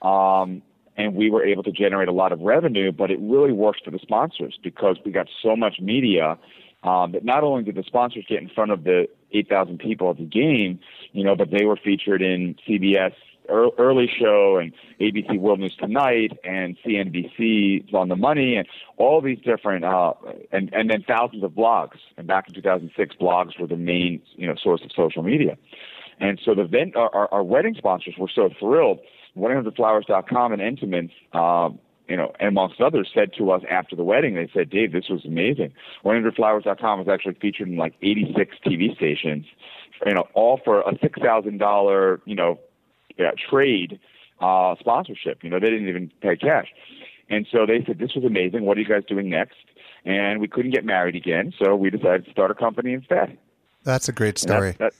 um, 0.00 0.62
and 0.96 1.14
we 1.14 1.30
were 1.30 1.44
able 1.44 1.62
to 1.64 1.72
generate 1.72 2.08
a 2.08 2.12
lot 2.12 2.32
of 2.32 2.40
revenue. 2.40 2.92
But 2.92 3.10
it 3.10 3.18
really 3.20 3.52
worked 3.52 3.84
for 3.84 3.90
the 3.90 3.98
sponsors 3.98 4.58
because 4.62 4.96
we 5.04 5.12
got 5.12 5.28
so 5.42 5.56
much 5.56 5.80
media 5.80 6.38
um, 6.82 7.12
that 7.12 7.24
not 7.24 7.44
only 7.44 7.64
did 7.64 7.74
the 7.74 7.82
sponsors 7.82 8.24
get 8.28 8.40
in 8.40 8.48
front 8.48 8.70
of 8.70 8.84
the 8.84 9.08
8,000 9.32 9.78
people 9.78 10.10
at 10.10 10.16
the 10.16 10.24
game, 10.24 10.80
you 11.12 11.24
know, 11.24 11.36
but 11.36 11.50
they 11.50 11.64
were 11.64 11.76
featured 11.76 12.22
in 12.22 12.56
CBS 12.66 13.12
early 13.48 14.10
show 14.18 14.58
and 14.58 14.72
ABC 15.00 15.38
World 15.38 15.60
News 15.60 15.76
Tonight 15.76 16.38
and 16.44 16.76
CNBC 16.84 17.92
on 17.94 18.08
the 18.08 18.16
Money 18.16 18.56
and 18.56 18.66
all 18.96 19.20
these 19.20 19.38
different 19.40 19.84
uh, 19.84 20.12
and 20.52 20.72
and 20.72 20.90
then 20.90 21.02
thousands 21.06 21.42
of 21.42 21.52
blogs. 21.52 21.98
And 22.16 22.26
back 22.26 22.48
in 22.48 22.54
2006, 22.54 23.16
blogs 23.16 23.58
were 23.58 23.66
the 23.66 23.76
main 23.76 24.22
you 24.36 24.46
know 24.46 24.54
source 24.62 24.82
of 24.84 24.90
social 24.92 25.22
media. 25.22 25.56
And 26.20 26.38
so 26.44 26.54
the 26.54 26.62
event, 26.62 26.96
our, 26.96 27.32
our 27.32 27.42
wedding 27.42 27.74
sponsors 27.76 28.14
were 28.18 28.30
so 28.32 28.50
thrilled. 28.58 29.00
1-800-Flowers.com 29.36 30.52
and 30.52 30.60
Entenmann's, 30.60 31.12
uh, 31.32 31.70
you 32.08 32.16
know, 32.16 32.32
and 32.38 32.48
amongst 32.48 32.80
others, 32.80 33.08
said 33.14 33.30
to 33.38 33.50
us 33.52 33.62
after 33.70 33.96
the 33.96 34.04
wedding, 34.04 34.34
they 34.34 34.50
said, 34.52 34.68
Dave, 34.68 34.92
this 34.92 35.08
was 35.08 35.24
amazing. 35.24 35.72
1-800-Flowers.com 36.04 36.98
was 36.98 37.08
actually 37.08 37.34
featured 37.40 37.68
in 37.68 37.76
like 37.76 37.94
86 38.02 38.56
TV 38.66 38.94
stations, 38.94 39.46
you 40.04 40.12
know, 40.12 40.26
all 40.34 40.60
for 40.62 40.80
a 40.80 40.92
$6,000, 40.94 42.20
you 42.26 42.34
know, 42.34 42.58
yeah, 43.20 43.32
trade 43.50 44.00
uh, 44.40 44.74
sponsorship. 44.80 45.44
You 45.44 45.50
know, 45.50 45.60
they 45.60 45.70
didn't 45.70 45.88
even 45.88 46.10
pay 46.20 46.36
cash. 46.36 46.68
And 47.28 47.46
so 47.50 47.66
they 47.66 47.84
said, 47.86 47.98
This 47.98 48.14
was 48.14 48.24
amazing. 48.24 48.64
What 48.64 48.76
are 48.76 48.80
you 48.80 48.88
guys 48.88 49.04
doing 49.06 49.30
next? 49.30 49.56
And 50.04 50.40
we 50.40 50.48
couldn't 50.48 50.70
get 50.72 50.84
married 50.84 51.14
again, 51.14 51.52
so 51.62 51.76
we 51.76 51.90
decided 51.90 52.24
to 52.24 52.30
start 52.30 52.50
a 52.50 52.54
company 52.54 52.94
instead. 52.94 53.36
That's 53.84 54.08
a 54.08 54.12
great 54.12 54.38
story. 54.38 54.74
That, 54.78 54.94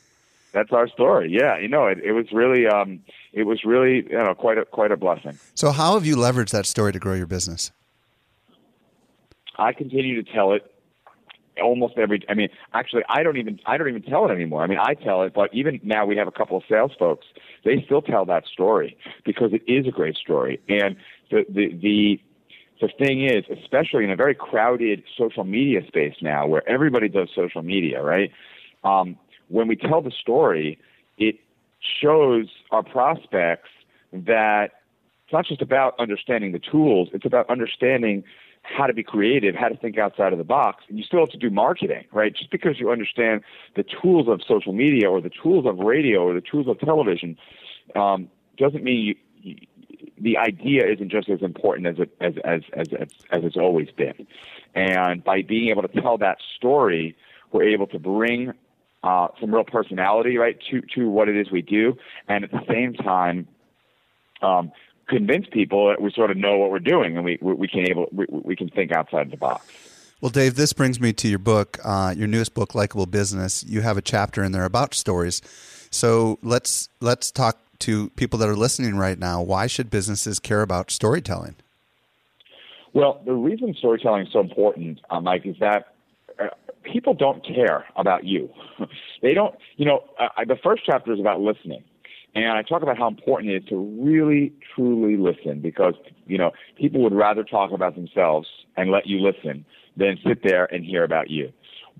that's 0.52 0.72
our 0.72 0.88
story. 0.88 1.30
Yeah, 1.30 1.58
you 1.58 1.68
know, 1.68 1.86
it, 1.86 1.98
it 2.04 2.12
was 2.12 2.26
really, 2.32 2.66
um, 2.66 3.00
it 3.32 3.44
was 3.44 3.64
really, 3.64 4.06
you 4.10 4.18
know, 4.18 4.34
quite 4.34 4.58
a 4.58 4.64
quite 4.66 4.92
a 4.92 4.96
blessing. 4.96 5.38
So, 5.54 5.70
how 5.70 5.94
have 5.94 6.04
you 6.04 6.16
leveraged 6.16 6.50
that 6.50 6.66
story 6.66 6.92
to 6.92 6.98
grow 6.98 7.14
your 7.14 7.26
business? 7.26 7.72
I 9.56 9.72
continue 9.72 10.22
to 10.22 10.32
tell 10.32 10.52
it 10.52 10.70
almost 11.60 11.98
every. 11.98 12.22
I 12.28 12.34
mean, 12.34 12.48
actually, 12.74 13.02
I 13.08 13.22
don't 13.22 13.36
even 13.36 13.60
I 13.66 13.76
don't 13.76 13.88
even 13.88 14.02
tell 14.02 14.26
it 14.26 14.32
anymore. 14.32 14.62
I 14.62 14.66
mean, 14.66 14.78
I 14.78 14.94
tell 14.94 15.22
it, 15.22 15.32
but 15.34 15.52
even 15.52 15.80
now 15.82 16.06
we 16.06 16.16
have 16.16 16.28
a 16.28 16.32
couple 16.32 16.56
of 16.56 16.62
sales 16.68 16.92
folks. 16.98 17.26
They 17.64 17.82
still 17.84 18.02
tell 18.02 18.24
that 18.26 18.44
story 18.46 18.96
because 19.24 19.52
it 19.52 19.62
is 19.70 19.86
a 19.86 19.90
great 19.90 20.16
story. 20.16 20.60
And 20.68 20.96
the 21.30 21.44
the 21.48 21.68
the 21.80 22.20
the 22.80 22.88
thing 22.98 23.24
is, 23.24 23.44
especially 23.62 24.04
in 24.04 24.10
a 24.10 24.16
very 24.16 24.34
crowded 24.34 25.02
social 25.16 25.44
media 25.44 25.80
space 25.86 26.14
now, 26.22 26.46
where 26.46 26.66
everybody 26.68 27.08
does 27.08 27.28
social 27.34 27.62
media, 27.62 28.02
right? 28.02 28.30
Um, 28.84 29.16
when 29.48 29.68
we 29.68 29.76
tell 29.76 30.00
the 30.00 30.12
story, 30.12 30.78
it 31.18 31.36
shows 32.00 32.46
our 32.70 32.82
prospects 32.82 33.68
that 34.12 34.70
it's 35.24 35.32
not 35.32 35.46
just 35.46 35.62
about 35.62 35.94
understanding 35.98 36.52
the 36.52 36.58
tools; 36.58 37.08
it's 37.12 37.26
about 37.26 37.48
understanding 37.50 38.24
how 38.62 38.86
to 38.86 38.92
be 38.92 39.02
creative, 39.02 39.54
how 39.54 39.68
to 39.68 39.76
think 39.76 39.98
outside 39.98 40.32
of 40.32 40.38
the 40.38 40.44
box. 40.44 40.84
And 40.88 40.98
you 40.98 41.04
still 41.04 41.20
have 41.20 41.30
to 41.30 41.38
do 41.38 41.50
marketing, 41.50 42.04
right? 42.12 42.34
Just 42.34 42.50
because 42.50 42.78
you 42.78 42.90
understand 42.90 43.42
the 43.76 43.84
tools 43.84 44.28
of 44.28 44.40
social 44.46 44.72
media 44.72 45.10
or 45.10 45.20
the 45.20 45.30
tools 45.30 45.66
of 45.66 45.78
radio 45.78 46.20
or 46.20 46.34
the 46.34 46.40
tools 46.40 46.68
of 46.68 46.78
television 46.80 47.36
um, 47.96 48.28
doesn't 48.58 48.84
mean 48.84 49.00
you, 49.00 49.14
you, 49.42 49.66
the 50.18 50.36
idea 50.36 50.86
isn't 50.86 51.10
just 51.10 51.28
as 51.28 51.42
important 51.42 51.86
as 51.86 51.96
it 51.98 52.14
as, 52.20 52.34
as 52.44 52.60
as 52.74 52.86
as 53.00 53.08
as 53.30 53.44
it's 53.44 53.56
always 53.56 53.88
been. 53.90 54.26
And 54.74 55.24
by 55.24 55.42
being 55.42 55.70
able 55.70 55.82
to 55.82 56.00
tell 56.00 56.18
that 56.18 56.38
story, 56.56 57.16
we're 57.52 57.68
able 57.68 57.86
to 57.88 57.98
bring 57.98 58.52
uh, 59.02 59.28
some 59.40 59.52
real 59.54 59.64
personality, 59.64 60.36
right, 60.36 60.58
to 60.70 60.82
to 60.94 61.08
what 61.08 61.28
it 61.28 61.36
is 61.36 61.50
we 61.50 61.62
do, 61.62 61.96
and 62.28 62.44
at 62.44 62.50
the 62.50 62.60
same 62.68 62.92
time, 62.92 63.48
um, 64.42 64.72
convince 65.10 65.46
people 65.52 65.88
that 65.88 66.00
we 66.00 66.10
sort 66.12 66.30
of 66.30 66.36
know 66.36 66.56
what 66.56 66.70
we're 66.70 66.78
doing 66.78 67.16
and 67.16 67.24
we 67.24 67.38
we 67.42 67.68
can 67.68 67.80
able 67.80 68.08
we, 68.12 68.26
we 68.30 68.56
can 68.56 68.68
think 68.70 68.92
outside 68.92 69.30
the 69.30 69.36
box. 69.36 69.66
Well, 70.20 70.30
Dave, 70.30 70.54
this 70.54 70.72
brings 70.72 71.00
me 71.00 71.14
to 71.14 71.28
your 71.28 71.38
book, 71.38 71.78
uh, 71.82 72.14
your 72.16 72.28
newest 72.28 72.52
book, 72.54 72.74
Likeable 72.74 73.06
Business. 73.06 73.64
You 73.64 73.80
have 73.80 73.96
a 73.96 74.02
chapter 74.02 74.44
in 74.44 74.52
there 74.52 74.64
about 74.64 74.94
stories. 74.94 75.40
So 75.90 76.38
let's 76.42 76.88
let's 77.00 77.30
talk 77.30 77.58
to 77.80 78.10
people 78.10 78.38
that 78.38 78.48
are 78.48 78.56
listening 78.56 78.96
right 78.96 79.18
now. 79.18 79.42
Why 79.42 79.66
should 79.66 79.90
businesses 79.90 80.38
care 80.38 80.62
about 80.62 80.90
storytelling? 80.90 81.56
Well, 82.92 83.20
the 83.24 83.32
reason 83.32 83.74
storytelling 83.78 84.26
is 84.26 84.32
so 84.32 84.40
important, 84.40 85.00
uh, 85.10 85.20
Mike, 85.20 85.46
is 85.46 85.56
that 85.60 85.94
uh, 86.38 86.48
people 86.82 87.14
don't 87.14 87.44
care 87.46 87.84
about 87.96 88.24
you. 88.24 88.50
they 89.22 89.32
don't. 89.34 89.54
You 89.76 89.86
know, 89.86 90.04
uh, 90.18 90.28
the 90.46 90.56
first 90.62 90.82
chapter 90.84 91.12
is 91.12 91.20
about 91.20 91.40
listening. 91.40 91.82
And 92.34 92.52
I 92.52 92.62
talk 92.62 92.82
about 92.82 92.96
how 92.96 93.08
important 93.08 93.50
it 93.50 93.62
is 93.64 93.68
to 93.70 93.76
really, 93.76 94.52
truly 94.74 95.16
listen 95.16 95.60
because, 95.60 95.94
you 96.26 96.38
know, 96.38 96.52
people 96.76 97.02
would 97.02 97.14
rather 97.14 97.42
talk 97.42 97.72
about 97.72 97.96
themselves 97.96 98.48
and 98.76 98.90
let 98.90 99.06
you 99.06 99.20
listen 99.20 99.64
than 99.96 100.18
sit 100.26 100.42
there 100.44 100.72
and 100.72 100.84
hear 100.84 101.02
about 101.02 101.30
you. 101.30 101.52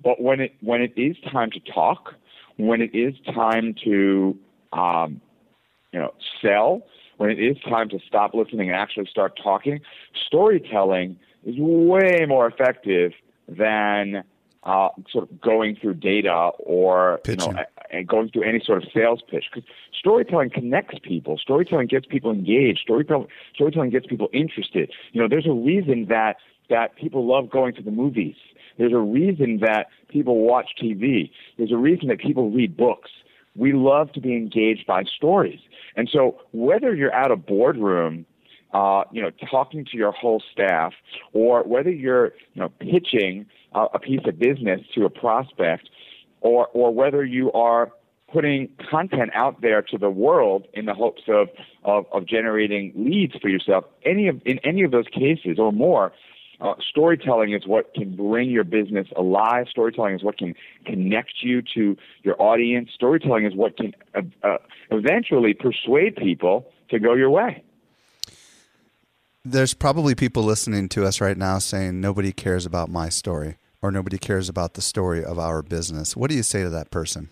But 0.03 0.23
when 0.23 0.41
it, 0.41 0.55
when 0.61 0.83
it 0.83 0.93
is 0.97 1.17
time 1.33 1.51
to 1.51 1.61
talk, 1.61 2.15
when 2.57 2.81
it 2.81 2.95
is 2.95 3.15
time 3.35 3.75
to, 3.85 4.39
um, 4.73 5.21
you 5.93 5.99
know, 5.99 6.15
sell, 6.41 6.83
when 7.17 7.31
it 7.31 7.39
is 7.39 7.57
time 7.69 7.89
to 7.89 7.99
stop 8.07 8.33
listening 8.33 8.71
and 8.71 8.77
actually 8.77 9.07
start 9.11 9.39
talking, 9.43 9.81
storytelling 10.27 11.19
is 11.45 11.57
way 11.59 12.25
more 12.27 12.47
effective 12.47 13.13
than 13.49 14.23
uh, 14.63 14.89
sort 15.11 15.31
of 15.31 15.41
going 15.41 15.77
through 15.77 15.95
data 15.95 16.51
or 16.59 17.21
you 17.27 17.37
know 17.37 17.55
and 17.93 18.07
going 18.07 18.31
through 18.31 18.45
any 18.45 18.61
sort 18.65 18.83
of 18.83 18.89
sales 18.93 19.21
pitch. 19.29 19.45
Because 19.53 19.69
storytelling 19.99 20.51
connects 20.51 20.99
people. 21.03 21.39
Storytelling 21.39 21.89
gets 21.89 22.07
people 22.07 22.31
engaged. 22.31 22.81
Storytelling 22.81 23.29
storytelling 23.55 23.91
gets 23.91 24.07
people 24.07 24.29
interested. 24.33 24.91
You 25.13 25.21
know 25.21 25.29
there's 25.29 25.47
a 25.47 25.53
reason 25.53 26.07
that 26.09 26.37
that 26.69 26.97
people 26.97 27.27
love 27.27 27.51
going 27.51 27.75
to 27.75 27.83
the 27.83 27.91
movies. 27.91 28.37
There's 28.79 28.93
a 28.93 28.99
reason 28.99 29.59
that 29.61 29.89
people 30.09 30.39
watch 30.39 30.71
TV 30.81 31.31
there's 31.59 31.73
a 31.73 31.77
reason 31.77 32.09
that 32.09 32.19
people 32.19 32.51
read 32.51 32.77
books. 32.77 33.11
We 33.57 33.73
love 33.73 34.13
to 34.13 34.21
be 34.21 34.35
engaged 34.37 34.87
by 34.87 35.05
stories. 35.05 35.61
And 35.97 36.09
so 36.11 36.41
whether 36.53 36.95
you're 36.95 37.13
at 37.13 37.31
a 37.31 37.37
boardroom 37.37 38.27
uh, 38.73 39.03
you 39.11 39.21
know, 39.21 39.31
talking 39.51 39.85
to 39.85 39.97
your 39.97 40.13
whole 40.13 40.43
staff, 40.53 40.93
or 41.33 41.63
whether 41.65 41.91
you're, 41.91 42.27
you 42.55 42.63
know, 42.63 42.69
pitching 42.69 43.47
uh, 43.75 43.89
a 43.93 43.99
piece 43.99 44.21
of 44.27 44.39
business 44.39 44.81
to 44.95 45.05
a 45.05 45.11
prospect, 45.11 45.91
or 46.41 46.69
or 46.73 46.93
whether 46.93 47.25
you 47.25 47.53
are 47.53 47.93
putting 48.33 48.69
content 48.91 49.31
out 49.35 49.61
there 49.61 49.83
to 49.83 49.99
the 49.99 50.11
world 50.11 50.67
in 50.73 50.87
the 50.87 50.95
hopes 50.95 51.23
of, 51.29 51.49
of, 51.85 52.07
of 52.13 52.27
generating 52.27 52.93
leads 52.95 53.35
for 53.41 53.49
yourself. 53.49 53.85
Any 54.05 54.29
of 54.29 54.41
in 54.45 54.59
any 54.65 54.83
of 54.83 54.91
those 54.91 55.07
cases 55.09 55.59
or 55.59 55.73
more, 55.73 56.13
uh, 56.61 56.75
storytelling 56.89 57.53
is 57.53 57.67
what 57.67 57.93
can 57.95 58.15
bring 58.17 58.51
your 58.51 58.65
business 58.65 59.09
alive. 59.17 59.67
Storytelling 59.71 60.15
is 60.15 60.23
what 60.23 60.39
can 60.39 60.55
connect 60.87 61.35
you 61.43 61.63
to 61.75 61.97
your 62.23 62.41
audience. 62.41 62.91
Storytelling 62.95 63.47
is 63.47 63.55
what 63.55 63.77
can 63.77 63.95
uh, 64.15 64.21
uh, 64.43 64.59
eventually 64.91 65.55
persuade 65.55 66.17
people 66.17 66.71
to 66.91 66.99
go 66.99 67.15
your 67.15 67.31
way 67.31 67.63
there's 69.45 69.73
probably 69.73 70.15
people 70.15 70.43
listening 70.43 70.89
to 70.89 71.07
us 71.07 71.21
right 71.21 71.37
now 71.37 71.59
saying 71.59 72.01
nobody 72.01 72.33
cares 72.33 72.67
about 72.67 72.91
my 72.91 73.09
story 73.09 73.57
or 73.83 73.91
nobody 73.91 74.19
cares 74.19 74.49
about 74.49 74.75
the 74.75 74.83
story 74.83 75.25
of 75.25 75.39
our 75.39 75.63
business. 75.63 76.17
What 76.17 76.31
do 76.31 76.37
you 76.37 76.43
say 76.43 76.63
to 76.63 76.71
that 76.71 76.91
person? 76.91 77.29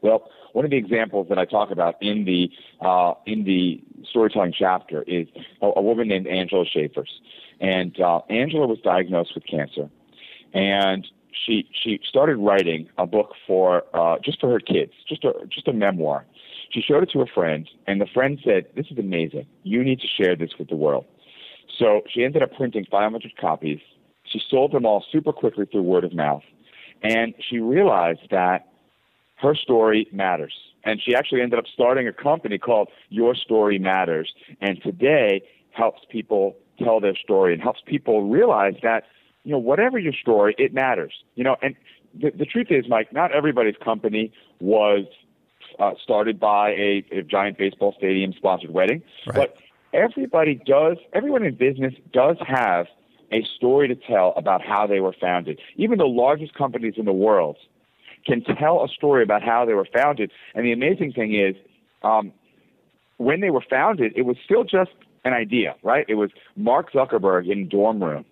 Well, 0.00 0.28
one 0.52 0.64
of 0.64 0.70
the 0.70 0.76
examples 0.76 1.28
that 1.28 1.38
I 1.38 1.44
talk 1.44 1.70
about 1.70 1.96
in 2.02 2.24
the 2.24 2.50
uh, 2.84 3.14
in 3.26 3.44
the 3.44 3.82
storytelling 4.10 4.52
chapter 4.56 5.02
is 5.02 5.28
a, 5.62 5.66
a 5.76 5.82
woman 5.82 6.08
named 6.08 6.26
Angela 6.26 6.64
Schaefers, 6.66 7.20
and 7.60 7.98
uh, 8.00 8.20
Angela 8.28 8.66
was 8.66 8.78
diagnosed 8.80 9.32
with 9.34 9.44
cancer, 9.46 9.88
and 10.52 11.06
she 11.46 11.68
she 11.72 12.00
started 12.06 12.36
writing 12.36 12.88
a 12.98 13.06
book 13.06 13.32
for 13.46 13.84
uh, 13.94 14.18
just 14.22 14.40
for 14.40 14.50
her 14.50 14.60
kids, 14.60 14.92
just 15.08 15.24
a 15.24 15.32
just 15.48 15.68
a 15.68 15.72
memoir, 15.72 16.26
she 16.72 16.80
showed 16.80 17.02
it 17.02 17.10
to 17.10 17.20
a 17.20 17.26
friend, 17.26 17.68
and 17.86 18.00
the 18.00 18.06
friend 18.06 18.38
said, 18.44 18.66
This 18.74 18.86
is 18.90 18.98
amazing. 18.98 19.46
You 19.62 19.84
need 19.84 20.00
to 20.00 20.06
share 20.06 20.34
this 20.34 20.50
with 20.58 20.68
the 20.68 20.76
world. 20.76 21.04
So 21.78 22.02
she 22.12 22.24
ended 22.24 22.42
up 22.42 22.54
printing 22.56 22.86
500 22.90 23.36
copies. 23.38 23.80
She 24.32 24.40
sold 24.50 24.72
them 24.72 24.86
all 24.86 25.04
super 25.12 25.32
quickly 25.32 25.66
through 25.66 25.82
word 25.82 26.04
of 26.04 26.14
mouth. 26.14 26.42
And 27.02 27.34
she 27.48 27.58
realized 27.58 28.30
that 28.30 28.68
her 29.36 29.54
story 29.54 30.08
matters. 30.12 30.54
And 30.84 31.00
she 31.04 31.14
actually 31.14 31.42
ended 31.42 31.58
up 31.58 31.66
starting 31.72 32.08
a 32.08 32.12
company 32.12 32.58
called 32.58 32.88
Your 33.08 33.34
Story 33.34 33.78
Matters. 33.78 34.32
And 34.60 34.80
today 34.82 35.42
helps 35.72 36.02
people 36.10 36.56
tell 36.78 37.00
their 37.00 37.16
story 37.16 37.52
and 37.52 37.62
helps 37.62 37.80
people 37.84 38.28
realize 38.28 38.74
that, 38.82 39.04
you 39.44 39.52
know, 39.52 39.58
whatever 39.58 39.98
your 39.98 40.12
story, 40.12 40.54
it 40.58 40.72
matters. 40.72 41.12
You 41.34 41.44
know, 41.44 41.56
and 41.60 41.74
the, 42.14 42.30
the 42.30 42.44
truth 42.44 42.68
is, 42.70 42.84
Mike, 42.88 43.12
not 43.12 43.32
everybody's 43.32 43.76
company 43.82 44.32
was 44.60 45.06
uh, 45.78 45.92
started 46.02 46.38
by 46.38 46.70
a, 46.70 47.04
a 47.12 47.22
giant 47.22 47.58
baseball 47.58 47.94
stadium 47.98 48.32
sponsored 48.32 48.70
wedding. 48.70 49.02
Right. 49.26 49.36
But 49.36 49.56
everybody 49.92 50.60
does, 50.66 50.98
everyone 51.12 51.44
in 51.44 51.54
business 51.54 51.94
does 52.12 52.36
have 52.46 52.86
a 53.32 53.44
story 53.56 53.88
to 53.88 53.94
tell 53.94 54.34
about 54.36 54.62
how 54.62 54.86
they 54.86 55.00
were 55.00 55.14
founded. 55.20 55.58
Even 55.76 55.98
the 55.98 56.06
largest 56.06 56.54
companies 56.54 56.94
in 56.96 57.04
the 57.04 57.12
world 57.12 57.56
can 58.26 58.42
tell 58.42 58.84
a 58.84 58.88
story 58.88 59.22
about 59.22 59.42
how 59.42 59.64
they 59.64 59.74
were 59.74 59.88
founded. 59.92 60.30
And 60.54 60.64
the 60.64 60.72
amazing 60.72 61.12
thing 61.12 61.34
is, 61.34 61.56
um, 62.02 62.32
when 63.16 63.40
they 63.40 63.50
were 63.50 63.64
founded, 63.68 64.12
it 64.16 64.22
was 64.22 64.36
still 64.44 64.64
just 64.64 64.90
an 65.24 65.32
idea, 65.32 65.76
right? 65.82 66.04
It 66.08 66.14
was 66.14 66.30
Mark 66.56 66.92
Zuckerberg 66.92 67.50
in 67.50 67.68
dorm 67.68 68.02
room, 68.02 68.24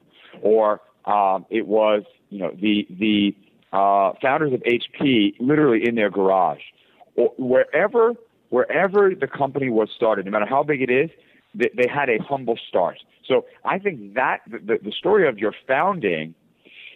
or 0.42 0.80
um, 1.04 1.46
it 1.50 1.66
was 1.66 2.02
you 2.30 2.40
know 2.40 2.50
the 2.60 2.86
the 2.90 3.34
uh, 3.72 4.12
founders 4.20 4.52
of 4.52 4.60
HP 4.62 5.34
literally 5.38 5.86
in 5.86 5.94
their 5.94 6.10
garage 6.10 6.60
or 7.16 7.32
wherever 7.38 8.14
wherever 8.48 9.14
the 9.14 9.28
company 9.28 9.70
was 9.70 9.88
started, 9.94 10.26
no 10.26 10.32
matter 10.32 10.46
how 10.46 10.62
big 10.62 10.82
it 10.82 10.90
is, 10.90 11.08
they, 11.54 11.70
they 11.76 11.88
had 11.88 12.08
a 12.08 12.18
humble 12.22 12.58
start. 12.68 12.98
So 13.26 13.46
I 13.64 13.78
think 13.78 14.14
that 14.14 14.40
the, 14.46 14.78
the 14.82 14.92
story 14.92 15.28
of 15.28 15.38
your 15.38 15.54
founding 15.66 16.34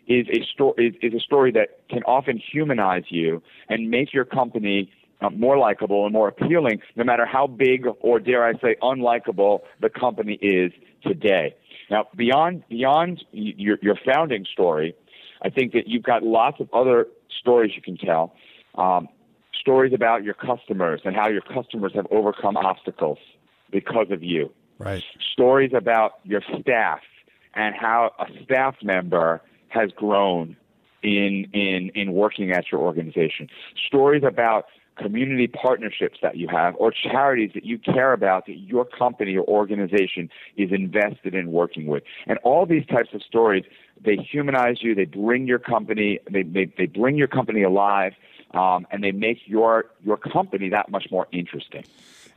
is 0.06 0.26
a 0.28 0.44
story 0.52 0.98
is, 1.02 1.14
a 1.14 1.20
story 1.20 1.50
that 1.52 1.88
can 1.88 2.02
often 2.04 2.38
humanize 2.52 3.04
you 3.08 3.42
and 3.68 3.90
make 3.90 4.12
your 4.12 4.24
company 4.24 4.90
uh, 5.20 5.30
more 5.30 5.56
likable 5.56 6.04
and 6.04 6.12
more 6.12 6.28
appealing, 6.28 6.80
no 6.96 7.04
matter 7.04 7.24
how 7.24 7.46
big 7.46 7.86
or 8.00 8.20
dare 8.20 8.44
I 8.44 8.52
say 8.54 8.76
unlikable 8.82 9.60
the 9.80 9.88
company 9.88 10.34
is 10.34 10.72
today. 11.02 11.54
Now, 11.90 12.08
beyond 12.16 12.64
beyond 12.68 13.24
your, 13.32 13.78
your 13.80 13.96
founding 14.04 14.44
story, 14.52 14.94
I 15.42 15.50
think 15.50 15.72
that 15.72 15.86
you've 15.86 16.02
got 16.02 16.22
lots 16.22 16.60
of 16.60 16.68
other 16.72 17.06
stories 17.40 17.72
you 17.74 17.82
can 17.82 17.96
tell. 17.96 18.34
Um, 18.76 19.08
stories 19.60 19.92
about 19.94 20.24
your 20.24 20.34
customers 20.34 21.00
and 21.04 21.14
how 21.16 21.28
your 21.28 21.40
customers 21.40 21.92
have 21.94 22.06
overcome 22.10 22.56
obstacles 22.56 23.18
because 23.70 24.08
of 24.10 24.22
you. 24.22 24.50
Right. 24.84 25.02
Stories 25.32 25.72
about 25.74 26.18
your 26.24 26.42
staff 26.60 27.00
and 27.54 27.74
how 27.74 28.12
a 28.18 28.26
staff 28.44 28.76
member 28.82 29.40
has 29.68 29.90
grown 29.96 30.56
in 31.02 31.46
in 31.52 31.90
in 31.94 32.12
working 32.12 32.52
at 32.52 32.70
your 32.70 32.80
organization. 32.80 33.48
Stories 33.86 34.22
about 34.26 34.66
community 34.96 35.48
partnerships 35.48 36.18
that 36.22 36.36
you 36.36 36.48
have 36.48 36.74
or 36.78 36.92
charities 36.92 37.50
that 37.54 37.64
you 37.64 37.78
care 37.78 38.12
about 38.12 38.46
that 38.46 38.58
your 38.58 38.84
company 38.84 39.36
or 39.36 39.44
organization 39.44 40.30
is 40.56 40.70
invested 40.70 41.34
in 41.34 41.50
working 41.50 41.86
with. 41.86 42.02
And 42.26 42.38
all 42.44 42.64
these 42.66 42.86
types 42.86 43.08
of 43.12 43.22
stories, 43.22 43.64
they 44.04 44.16
humanize 44.16 44.82
you, 44.82 44.94
they 44.94 45.04
bring 45.04 45.46
your 45.46 45.58
company, 45.58 46.20
they, 46.30 46.42
they, 46.42 46.72
they 46.78 46.86
bring 46.86 47.16
your 47.16 47.26
company 47.26 47.62
alive, 47.62 48.12
um, 48.52 48.86
and 48.92 49.02
they 49.02 49.10
make 49.10 49.38
your, 49.46 49.86
your 50.04 50.16
company 50.16 50.68
that 50.68 50.90
much 50.90 51.08
more 51.10 51.26
interesting. 51.32 51.84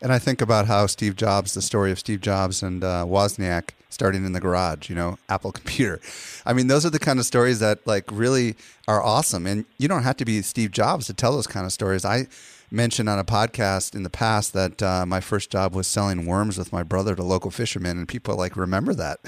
And 0.02 0.12
I 0.12 0.20
think 0.20 0.42
about 0.42 0.68
how 0.68 0.86
Steve 0.88 1.16
Jobs, 1.16 1.54
the 1.54 1.62
story 1.62 1.92
of 1.92 2.00
Steve 2.00 2.22
Jobs 2.22 2.62
and 2.62 2.84
uh, 2.84 3.06
Wozniak 3.08 3.70
starting 3.90 4.26
in 4.26 4.34
the 4.34 4.40
garage, 4.40 4.90
you 4.90 4.96
know, 4.96 5.18
Apple 5.30 5.52
Computer. 5.60 6.00
I 6.46 6.54
mean, 6.54 6.68
those 6.68 6.86
are 6.86 6.90
the 6.90 7.00
kind 7.00 7.20
of 7.20 7.26
stories 7.26 7.60
that 7.60 7.86
like 7.88 8.06
really 8.12 8.56
are 8.88 9.02
awesome. 9.02 9.48
And 9.48 9.66
you 9.78 9.88
don't 9.88 10.04
have 10.04 10.18
to 10.18 10.26
be 10.26 10.42
Steve 10.42 10.72
Jobs 10.72 11.08
to 11.08 11.14
tell 11.14 11.34
those 11.34 11.48
kind 11.48 11.66
of 11.66 11.72
stories. 11.72 12.06
I 12.06 12.28
mentioned 12.70 13.08
on 13.08 13.18
a 13.18 13.24
podcast 13.24 13.96
in 13.96 14.04
the 14.04 14.10
past 14.10 14.54
that 14.54 14.84
uh, 14.84 15.06
my 15.06 15.22
first 15.22 15.50
job 15.50 15.74
was 15.74 15.88
selling 15.88 16.26
worms 16.26 16.58
with 16.58 16.74
my 16.74 16.84
brother 16.84 17.16
to 17.16 17.24
local 17.24 17.50
fishermen, 17.50 17.98
and 17.98 18.08
people 18.08 18.36
like 18.36 18.58
remember 18.58 18.94
that. 18.94 19.20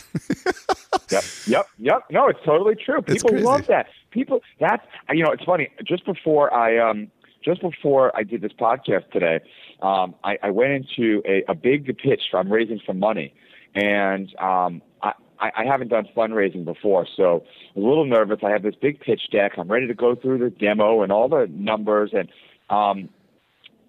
yep, 1.10 1.24
yep, 1.48 1.68
yep. 1.78 2.04
No, 2.10 2.28
it's 2.28 2.40
totally 2.46 2.76
true. 2.76 3.02
People 3.02 3.38
love 3.40 3.66
that. 3.68 3.88
People, 4.12 4.42
that's 4.60 4.86
you 5.10 5.24
know, 5.24 5.32
it's 5.32 5.44
funny. 5.44 5.70
Just 5.84 6.06
before 6.06 6.54
I 6.54 6.78
um, 6.78 7.10
just 7.44 7.62
before 7.62 8.16
I 8.16 8.24
did 8.24 8.42
this 8.42 8.52
podcast 8.52 9.10
today, 9.12 9.40
um, 9.82 10.16
I, 10.24 10.38
I 10.44 10.50
went 10.52 10.72
into 10.72 11.22
a, 11.26 11.44
a 11.50 11.56
big 11.56 11.86
pitch. 11.98 12.22
I'm 12.34 12.52
raising 12.52 12.80
some 12.86 13.00
money, 13.00 13.34
and 13.76 14.34
um, 14.40 14.82
I, 15.40 15.52
I 15.58 15.66
haven't 15.66 15.88
done 15.88 16.08
fundraising 16.16 16.66
before, 16.66 17.08
so 17.16 17.44
a 17.76 17.80
little 17.80 18.06
nervous. 18.06 18.40
I 18.44 18.52
have 18.52 18.64
this 18.64 18.76
big 18.82 19.00
pitch 19.00 19.22
deck. 19.32 19.54
I'm 19.58 19.72
ready 19.72 19.88
to 19.88 19.94
go 19.94 20.16
through 20.16 20.40
the 20.40 20.50
demo 20.50 21.02
and 21.02 21.12
all 21.12 21.30
the 21.30 21.48
numbers, 21.50 22.12
and 22.14 22.30
um, 22.70 23.10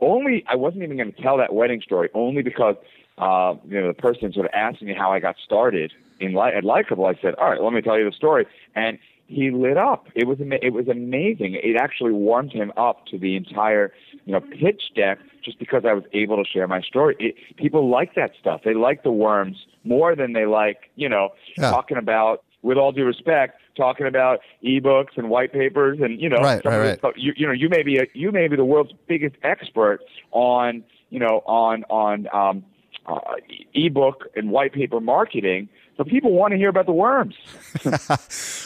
only 0.00 0.44
I 0.48 0.56
wasn't 0.56 0.84
even 0.84 0.96
going 0.96 1.12
to 1.12 1.22
tell 1.22 1.36
that 1.38 1.52
wedding 1.52 1.80
story, 1.82 2.08
only 2.14 2.42
because 2.42 2.76
uh, 3.18 3.54
you 3.66 3.80
know 3.80 3.88
the 3.88 3.94
person 3.94 4.32
sort 4.32 4.46
of 4.46 4.52
asked 4.54 4.82
me 4.82 4.94
how 4.96 5.12
I 5.12 5.18
got 5.18 5.36
started 5.44 5.92
in 6.20 6.34
li- 6.34 6.52
at 6.56 6.64
Likeable. 6.64 7.06
I 7.06 7.14
said, 7.20 7.34
"All 7.34 7.50
right, 7.50 7.60
let 7.60 7.72
me 7.72 7.82
tell 7.82 7.98
you 7.98 8.04
the 8.04 8.16
story," 8.16 8.46
and 8.74 8.98
he 9.30 9.50
lit 9.50 9.76
up. 9.76 10.08
It 10.14 10.26
was 10.26 10.38
it 10.40 10.72
was 10.72 10.88
amazing. 10.88 11.54
It 11.62 11.76
actually 11.80 12.12
warmed 12.12 12.52
him 12.52 12.72
up 12.76 13.06
to 13.06 13.18
the 13.18 13.36
entire 13.36 13.92
you 14.24 14.32
know 14.32 14.40
pitch 14.40 14.82
deck 14.96 15.18
just 15.44 15.58
because 15.58 15.84
I 15.86 15.92
was 15.94 16.04
able 16.12 16.36
to 16.42 16.44
share 16.50 16.66
my 16.66 16.80
story. 16.82 17.16
It, 17.18 17.34
people 17.56 17.88
like 17.88 18.14
that 18.16 18.32
stuff. 18.40 18.62
They 18.64 18.74
like 18.74 19.02
the 19.04 19.12
worms 19.12 19.56
more 19.84 20.14
than 20.16 20.32
they 20.32 20.46
like 20.46 20.90
you 20.96 21.08
know 21.08 21.30
Yeah. 21.56 21.70
talking 21.70 21.96
about. 21.96 22.42
With 22.62 22.76
all 22.76 22.92
due 22.92 23.06
respect, 23.06 23.58
talking 23.74 24.06
about 24.06 24.40
ebooks 24.62 25.16
and 25.16 25.30
white 25.30 25.50
papers, 25.50 25.98
and 26.02 26.20
you 26.20 26.28
know, 26.28 26.42
Right, 26.42 26.62
right, 26.62 27.02
right. 27.02 27.16
You, 27.16 27.32
you 27.34 27.46
know, 27.46 27.54
you 27.54 27.70
may 27.70 27.82
be 27.82 27.96
a, 27.96 28.02
you 28.12 28.30
may 28.32 28.48
be 28.48 28.56
the 28.56 28.66
world's 28.66 28.92
biggest 29.08 29.36
expert 29.42 30.00
on 30.32 30.84
you 31.08 31.18
know 31.18 31.42
on 31.46 31.84
on 31.88 32.28
um, 32.34 32.62
uh, 33.06 33.36
ebook 33.72 34.26
and 34.36 34.50
white 34.50 34.74
paper 34.74 35.00
marketing, 35.00 35.70
but 36.00 36.08
people 36.08 36.32
want 36.32 36.52
to 36.52 36.56
hear 36.56 36.70
about 36.70 36.86
the 36.86 36.92
worms. 36.92 37.34
All 37.84 37.92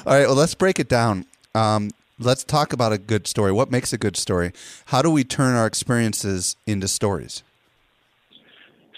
right, 0.07 0.25
well, 0.29 0.37
let's 0.37 0.55
break 0.55 0.79
it 0.79 0.89
down. 0.89 1.27
Um, 1.53 1.91
let's 2.21 2.45
talk 2.45 2.73
about 2.73 2.93
a 2.93 2.99
good 2.99 3.27
story. 3.27 3.51
What 3.51 3.73
makes 3.73 3.93
a 3.93 3.99
good 3.99 4.17
story? 4.17 4.53
How 4.85 5.03
do 5.03 5.11
we 5.11 5.25
turn 5.25 5.57
our 5.57 5.67
experiences 5.67 6.55
into 6.65 6.87
stories? 6.87 7.43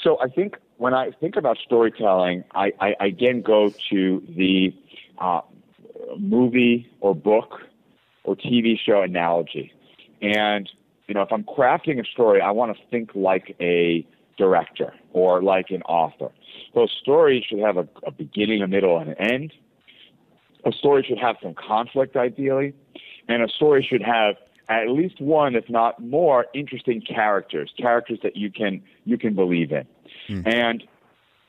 So 0.02 0.18
I 0.20 0.28
think 0.28 0.58
when 0.76 0.92
I 0.92 1.12
think 1.12 1.36
about 1.36 1.56
storytelling, 1.64 2.44
I, 2.54 2.72
I 2.78 2.94
again 3.00 3.40
go 3.40 3.72
to 3.88 4.22
the 4.28 4.74
uh, 5.16 5.40
movie 6.18 6.92
or 7.00 7.14
book 7.14 7.62
or 8.24 8.36
TV 8.36 8.78
show 8.78 9.00
analogy. 9.00 9.72
And, 10.20 10.68
you 11.08 11.14
know, 11.14 11.22
if 11.22 11.32
I'm 11.32 11.44
crafting 11.44 11.98
a 11.98 12.04
story, 12.04 12.42
I 12.42 12.50
want 12.50 12.76
to 12.76 12.82
think 12.90 13.12
like 13.14 13.56
a 13.62 14.06
director 14.36 14.92
or 15.14 15.42
like 15.42 15.70
an 15.70 15.80
author. 15.84 16.30
So 16.74 16.84
a 16.84 16.88
story 16.88 17.44
should 17.48 17.60
have 17.60 17.76
a, 17.76 17.88
a 18.04 18.10
beginning, 18.10 18.62
a 18.62 18.66
middle, 18.66 18.98
and 18.98 19.10
an 19.10 19.16
end. 19.18 19.52
A 20.64 20.72
story 20.72 21.04
should 21.06 21.18
have 21.18 21.36
some 21.42 21.54
conflict, 21.54 22.16
ideally. 22.16 22.74
And 23.28 23.42
a 23.42 23.48
story 23.48 23.86
should 23.88 24.02
have 24.02 24.36
at 24.68 24.88
least 24.88 25.20
one, 25.20 25.54
if 25.54 25.68
not 25.70 26.00
more, 26.00 26.46
interesting 26.54 27.00
characters, 27.00 27.72
characters 27.78 28.18
that 28.22 28.36
you 28.36 28.50
can 28.50 28.82
you 29.04 29.16
can 29.16 29.34
believe 29.34 29.72
in. 29.72 29.86
And 30.44 30.82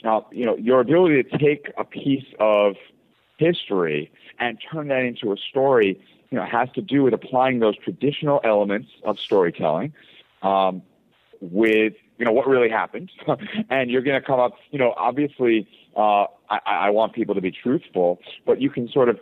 uh, 0.03 0.21
you 0.31 0.45
know, 0.45 0.55
your 0.57 0.79
ability 0.79 1.23
to 1.23 1.37
take 1.37 1.71
a 1.77 1.83
piece 1.83 2.25
of 2.39 2.75
history 3.37 4.11
and 4.39 4.57
turn 4.71 4.89
that 4.89 5.01
into 5.01 5.31
a 5.31 5.37
story, 5.37 5.99
you 6.29 6.37
know, 6.37 6.45
has 6.45 6.69
to 6.73 6.81
do 6.81 7.03
with 7.03 7.13
applying 7.13 7.59
those 7.59 7.77
traditional 7.77 8.39
elements 8.43 8.89
of 9.03 9.19
storytelling 9.19 9.93
um, 10.41 10.81
with 11.41 11.93
you 12.17 12.25
know 12.25 12.31
what 12.31 12.47
really 12.47 12.69
happened, 12.69 13.11
and 13.69 13.89
you're 13.89 14.01
going 14.01 14.19
to 14.19 14.25
come 14.25 14.39
up. 14.39 14.53
You 14.71 14.79
know, 14.79 14.93
obviously, 14.97 15.67
uh, 15.95 16.25
I, 16.49 16.59
I 16.65 16.89
want 16.89 17.13
people 17.13 17.35
to 17.35 17.41
be 17.41 17.51
truthful, 17.51 18.19
but 18.45 18.61
you 18.61 18.69
can 18.69 18.89
sort 18.89 19.09
of 19.09 19.19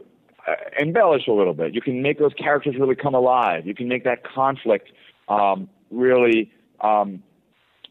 uh, 0.47 0.53
embellish 0.79 1.27
a 1.27 1.31
little 1.31 1.53
bit. 1.53 1.73
You 1.73 1.81
can 1.81 2.01
make 2.01 2.19
those 2.19 2.33
characters 2.33 2.75
really 2.79 2.95
come 2.95 3.13
alive. 3.13 3.65
You 3.65 3.75
can 3.75 3.87
make 3.87 4.03
that 4.05 4.23
conflict 4.23 4.91
um, 5.27 5.69
really. 5.91 6.51
Um, 6.81 7.23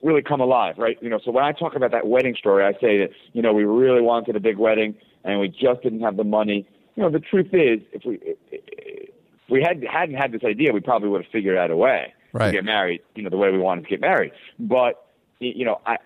really 0.02 0.20
come 0.20 0.42
alive, 0.42 0.74
right? 0.76 0.98
You 1.00 1.08
know, 1.08 1.18
so 1.24 1.30
when 1.30 1.44
I 1.44 1.52
talk 1.52 1.74
about 1.74 1.90
that 1.92 2.06
wedding 2.06 2.34
story, 2.38 2.62
I 2.62 2.72
say 2.78 2.98
that, 2.98 3.08
you 3.32 3.40
know, 3.40 3.54
we 3.54 3.64
really 3.64 4.02
wanted 4.02 4.36
a 4.36 4.40
big 4.40 4.58
wedding 4.58 4.94
and 5.24 5.40
we 5.40 5.48
just 5.48 5.82
didn't 5.82 6.00
have 6.00 6.18
the 6.18 6.24
money. 6.24 6.68
You 6.94 7.04
know, 7.04 7.10
the 7.10 7.20
truth 7.20 7.48
is, 7.54 7.80
if 7.90 8.04
we 8.04 8.18
if 8.52 9.10
we 9.48 9.62
had 9.62 9.82
hadn't 9.90 10.16
had 10.16 10.30
this 10.30 10.42
idea, 10.44 10.74
we 10.74 10.80
probably 10.80 11.08
would 11.08 11.22
have 11.22 11.32
figured 11.32 11.56
out 11.56 11.70
a 11.70 11.76
way 11.76 12.12
Right. 12.34 12.46
to 12.48 12.52
get 12.52 12.64
married, 12.64 13.00
you 13.14 13.22
know, 13.22 13.30
the 13.30 13.36
way 13.36 13.50
we 13.50 13.58
wanted 13.58 13.84
to 13.84 13.90
get 13.90 14.00
married. 14.00 14.32
But 14.58 15.06
you 15.38 15.64
know, 15.64 15.80
I 15.86 15.96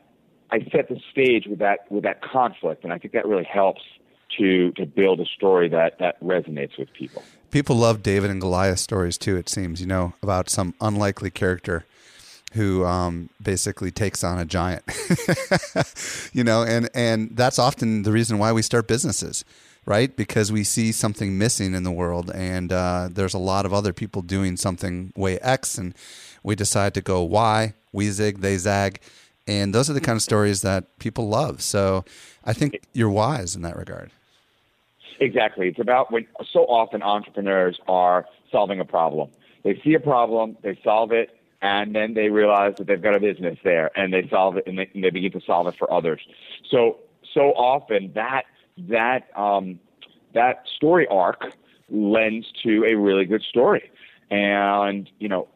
I 0.51 0.61
set 0.71 0.89
the 0.89 1.01
stage 1.11 1.47
with 1.47 1.59
that 1.59 1.91
with 1.91 2.05
that 2.05 2.23
conflict, 2.23 2.85
and 2.85 2.93
I 2.93 2.99
think 2.99 3.15
that 3.15 3.27
really 3.27 3.45
helps 3.45 3.83
to 4.39 4.73
to 4.73 4.87
build 4.87 5.21
a 5.21 5.27
story 5.27 5.69
that 5.71 5.99
that 5.99 6.21
resonates 6.23 6.79
with 6.79 6.93
people. 6.93 7.23
People 7.51 7.77
love 7.77 8.03
David 8.03 8.31
and 8.31 8.41
Goliath 8.41 8.79
stories 8.79 9.17
too. 9.17 9.37
It 9.37 9.49
seems 9.49 9.81
you 9.81 9.87
know 9.87 10.13
about 10.23 10.51
some 10.51 10.75
unlikely 10.81 11.31
character 11.31 11.85
who 12.53 12.85
um, 12.85 13.29
basically 13.43 13.91
takes 13.91 14.25
on 14.25 14.39
a 14.39 14.45
giant. 14.45 14.85
you 16.33 16.45
know, 16.45 16.63
and 16.63 16.89
and 16.95 17.37
that's 17.37 17.59
often 17.59 18.03
the 18.03 18.13
reason 18.13 18.39
why 18.39 18.53
we 18.53 18.63
start 18.63 18.87
businesses, 18.87 19.45
right? 19.87 20.15
Because 20.15 20.53
we 20.53 20.65
see 20.65 20.93
something 20.93 21.39
missing 21.39 21.75
in 21.75 21.83
the 21.83 21.91
world, 21.91 22.31
and 22.35 22.73
uh, 22.73 23.09
there's 23.11 23.35
a 23.35 23.39
lot 23.39 23.67
of 23.67 23.73
other 23.73 23.93
people 23.93 24.23
doing 24.23 24.57
something 24.57 25.13
way 25.17 25.39
X, 25.39 25.79
and 25.79 25.95
we 26.43 26.55
decide 26.55 26.95
to 26.95 27.01
go 27.01 27.23
Y. 27.23 27.75
We 27.93 28.11
zig, 28.11 28.41
they 28.41 28.59
zag, 28.59 29.01
and 29.47 29.75
those 29.75 29.89
are 29.89 29.95
the 29.95 30.01
kind 30.01 30.17
of 30.17 30.23
stories 30.23 30.63
that 30.63 30.99
people 30.99 31.29
love. 31.29 31.63
So 31.63 32.05
I 32.45 32.53
think 32.53 32.81
you're 32.93 33.11
wise 33.11 33.57
in 33.57 33.63
that 33.63 33.77
regard. 33.77 34.11
Exactly. 35.21 35.69
It's 35.69 35.81
about 35.81 36.13
when 36.13 36.27
so 36.53 36.61
often 36.61 37.03
entrepreneurs 37.03 37.81
are 37.89 38.27
solving 38.53 38.79
a 38.79 38.85
problem. 38.85 39.31
They 39.65 39.81
see 39.83 39.95
a 39.95 40.01
problem, 40.01 40.57
they 40.63 40.79
solve 40.85 41.13
it, 41.13 41.37
and 41.61 41.95
then 41.95 42.15
they 42.15 42.29
realize 42.29 42.75
that 42.77 42.87
they've 42.87 43.03
got 43.03 43.17
a 43.17 43.21
business 43.21 43.59
there, 43.65 43.91
and 43.99 44.13
they 44.13 44.29
solve 44.29 44.57
it, 44.59 44.67
and 44.67 44.79
they, 44.79 44.89
and 44.95 45.03
they 45.03 45.11
begin 45.11 45.33
to 45.33 45.41
solve 45.41 45.67
it 45.67 45.77
for 45.77 45.93
others. 45.93 46.21
So 46.71 46.99
so 47.35 47.53
often 47.53 48.13
that 48.15 48.45
that 48.89 49.29
um, 49.37 49.79
that 50.35 50.65
story 50.77 51.07
arc 51.09 51.53
lends 51.91 52.47
to 52.63 52.85
a 52.85 52.95
really 52.95 53.25
good 53.25 53.43
story, 53.43 53.91
and 54.31 55.11
you 55.19 55.29
know 55.29 55.49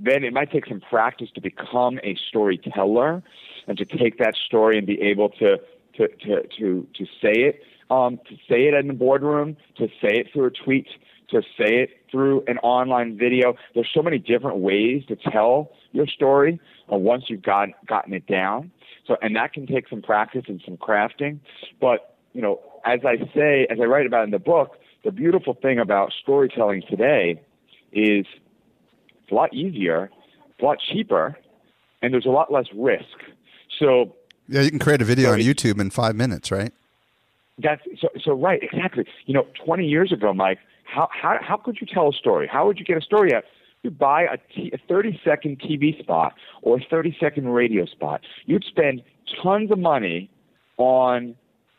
then 0.00 0.24
it 0.24 0.32
might 0.32 0.50
take 0.50 0.66
some 0.66 0.80
practice 0.80 1.30
to 1.34 1.40
become 1.40 1.98
a 2.02 2.16
storyteller 2.28 3.22
and 3.66 3.78
to 3.78 3.84
take 3.84 4.18
that 4.18 4.34
story 4.46 4.76
and 4.76 4.86
be 4.86 5.00
able 5.00 5.28
to 5.30 5.58
to 5.96 6.08
to 6.08 6.46
to, 6.58 6.86
to 6.94 7.04
say 7.20 7.32
it 7.32 7.62
um, 7.90 8.18
to 8.28 8.34
say 8.48 8.66
it 8.66 8.74
in 8.74 8.88
the 8.88 8.94
boardroom, 8.94 9.56
to 9.76 9.86
say 10.00 10.18
it 10.18 10.28
through 10.32 10.46
a 10.46 10.50
tweet, 10.50 10.88
to 11.30 11.42
say 11.58 11.82
it 11.82 11.90
through 12.10 12.44
an 12.46 12.58
online 12.58 13.16
video. 13.16 13.54
There's 13.74 13.90
so 13.92 14.02
many 14.02 14.18
different 14.18 14.58
ways 14.58 15.04
to 15.08 15.16
tell 15.16 15.72
your 15.92 16.06
story 16.06 16.60
uh, 16.92 16.96
once 16.96 17.24
you've 17.28 17.42
got, 17.42 17.68
gotten 17.86 18.12
it 18.12 18.26
down. 18.26 18.70
So, 19.06 19.16
and 19.22 19.36
that 19.36 19.52
can 19.52 19.66
take 19.66 19.88
some 19.88 20.02
practice 20.02 20.44
and 20.48 20.60
some 20.64 20.76
crafting. 20.76 21.38
But, 21.80 22.15
you 22.36 22.42
know, 22.42 22.60
as 22.84 23.00
I 23.04 23.16
say, 23.34 23.66
as 23.70 23.78
I 23.80 23.84
write 23.84 24.04
about 24.04 24.24
in 24.24 24.30
the 24.30 24.38
book, 24.38 24.76
the 25.04 25.10
beautiful 25.10 25.54
thing 25.54 25.78
about 25.78 26.12
storytelling 26.22 26.82
today 26.88 27.40
is 27.92 28.26
it's 29.22 29.32
a 29.32 29.34
lot 29.34 29.54
easier, 29.54 30.10
it's 30.50 30.60
a 30.60 30.64
lot 30.64 30.76
cheaper, 30.92 31.34
and 32.02 32.12
there's 32.12 32.26
a 32.26 32.30
lot 32.30 32.52
less 32.52 32.66
risk. 32.74 33.16
So 33.80 34.14
Yeah, 34.48 34.60
you 34.60 34.68
can 34.70 34.78
create 34.78 35.00
a 35.00 35.04
video 35.06 35.28
So 35.28 35.32
on 35.32 35.38
YouTube 35.40 35.80
in 35.80 35.88
five 35.88 36.14
minutes, 36.14 36.50
right? 36.50 36.74
That's 37.58 37.80
so 37.98 38.08
so 38.22 38.32
right, 38.34 38.62
exactly. 38.62 39.06
You 39.24 39.32
know, 39.32 39.46
20 39.64 39.86
years 39.86 40.12
ago, 40.12 40.34
Mike, 40.34 40.58
how 40.84 41.08
how 41.10 41.38
how 41.40 41.56
could 41.56 41.78
you 41.80 41.86
tell 41.86 42.10
a 42.10 42.12
story? 42.12 42.46
How 42.46 42.66
would 42.66 42.78
you 42.78 42.84
get 42.84 42.98
a 42.98 43.00
story 43.00 43.34
out? 43.34 43.44
You 43.82 43.90
buy 43.90 44.24
a, 44.24 44.36
t- 44.54 44.70
a 44.74 44.78
30 44.88 45.20
second 45.24 45.60
TV 45.60 45.98
spot 45.98 46.34
or 46.60 46.76
a 46.76 46.84
30 46.90 47.16
second 47.18 47.48
radio 47.48 47.86
spot. 47.86 48.20
You'd 48.44 48.64
spend 48.64 49.02
tons 49.42 49.70
of 49.70 49.78
money 49.78 50.28
on 50.76 51.34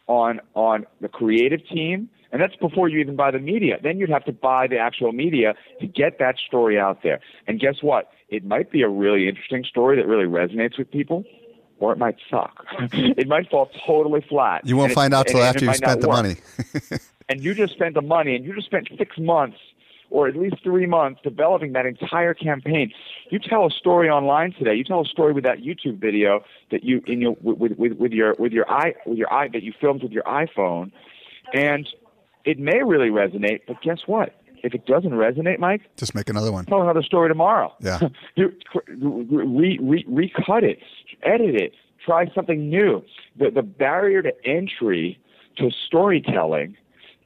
on 0.08 0.40
on 0.54 0.86
the 1.02 1.08
creative 1.08 1.66
team, 1.68 2.10
and 2.32 2.42
that's 2.42 2.56
before 2.56 2.88
you 2.90 3.00
even 3.00 3.16
buy 3.16 3.32
the 3.32 3.40
media. 3.40 3.78
Then 3.82 4.00
you'd 4.00 4.10
have 4.10 4.26
to 4.26 4.34
buy 4.34 4.68
the 4.68 4.78
actual 4.78 5.12
media 5.12 5.54
to 5.80 5.88
get 5.88 6.20
that 6.20 6.36
story 6.48 6.80
out 6.80 7.04
there. 7.04 7.20
And 7.48 7.60
guess 7.60 7.76
what? 7.82 8.10
It 8.30 8.46
might 8.46 8.72
be 8.72 8.82
a 8.82 8.90
really 8.90 9.28
interesting 9.28 9.64
story 9.64 9.96
that 9.98 10.08
really 10.08 10.26
resonates 10.26 10.78
with 10.78 10.92
people, 10.92 11.24
or 11.80 11.94
it 11.94 11.98
might 11.98 12.18
suck. 12.30 12.66
it 12.80 13.28
might 13.28 13.50
fall 13.50 13.70
totally 13.86 14.26
flat. 14.28 14.66
You 14.66 14.78
won't 14.78 14.94
find 14.94 15.14
it- 15.14 15.18
out 15.18 15.28
till 15.28 15.40
and- 15.40 15.48
after 15.48 15.60
and 15.60 15.68
you've 15.68 15.76
spent 15.76 16.02
the 16.02 16.08
work 16.10 16.18
money. 16.18 16.36
and 17.30 17.44
you 17.44 17.54
just 17.54 17.74
spent 17.74 17.94
the 17.94 18.02
money 18.02 18.36
and 18.36 18.46
you 18.46 18.54
just 18.54 18.68
spent 18.68 18.90
six 18.98 19.18
months 19.18 19.58
or 20.10 20.28
at 20.28 20.36
least 20.36 20.56
three 20.64 20.86
months 20.86 21.20
developing 21.24 21.74
that 21.74 21.86
entire 21.86 22.34
campaign. 22.34 22.92
You 23.30 23.40
tell 23.40 23.66
a 23.66 23.72
story 23.72 24.10
online 24.10 24.54
today. 24.54 24.76
You 24.76 24.84
tell 24.84 25.02
a 25.02 25.06
story 25.06 25.34
with 25.34 25.44
that 25.44 25.60
YouTube 25.60 26.00
video 26.00 26.44
that 26.72 26.84
you 26.84 27.02
in 27.08 27.22
your 27.22 27.36
with 27.42 27.78
with, 27.78 27.94
with 27.94 28.12
your 28.12 28.36
with 28.40 28.52
your 28.52 28.70
eye 28.70 28.94
with 29.06 29.18
your 29.18 29.32
eye 29.32 29.50
that 29.54 29.64
you 29.64 29.74
filmed 29.80 30.04
with 30.04 30.12
your 30.12 30.24
iPhone, 30.24 30.92
and 31.54 31.88
it 32.46 32.60
may 32.60 32.84
really 32.84 33.10
resonate. 33.10 33.62
But 33.68 33.82
guess 33.82 34.00
what? 34.06 34.34
If 34.64 34.74
it 34.74 34.86
doesn't 34.88 35.12
resonate, 35.12 35.60
Mike, 35.60 35.82
Just 35.98 36.16
make 36.16 36.30
another 36.30 36.52
one. 36.52 36.66
tell 36.66 36.82
another 36.82 37.04
story 37.04 37.30
tomorrow. 37.30 37.74
Yeah. 37.80 38.00
you 38.36 38.54
re, 38.88 39.78
re, 39.82 40.04
recut 40.08 40.64
it, 40.64 40.80
edit 41.22 41.54
it, 41.56 41.74
try 42.04 42.26
something 42.34 42.70
new. 42.70 43.04
The 43.38 43.52
the 43.52 43.62
barrier 43.62 44.22
to 44.24 44.32
entry 44.46 45.20
to 45.58 45.70
storytelling 45.72 46.76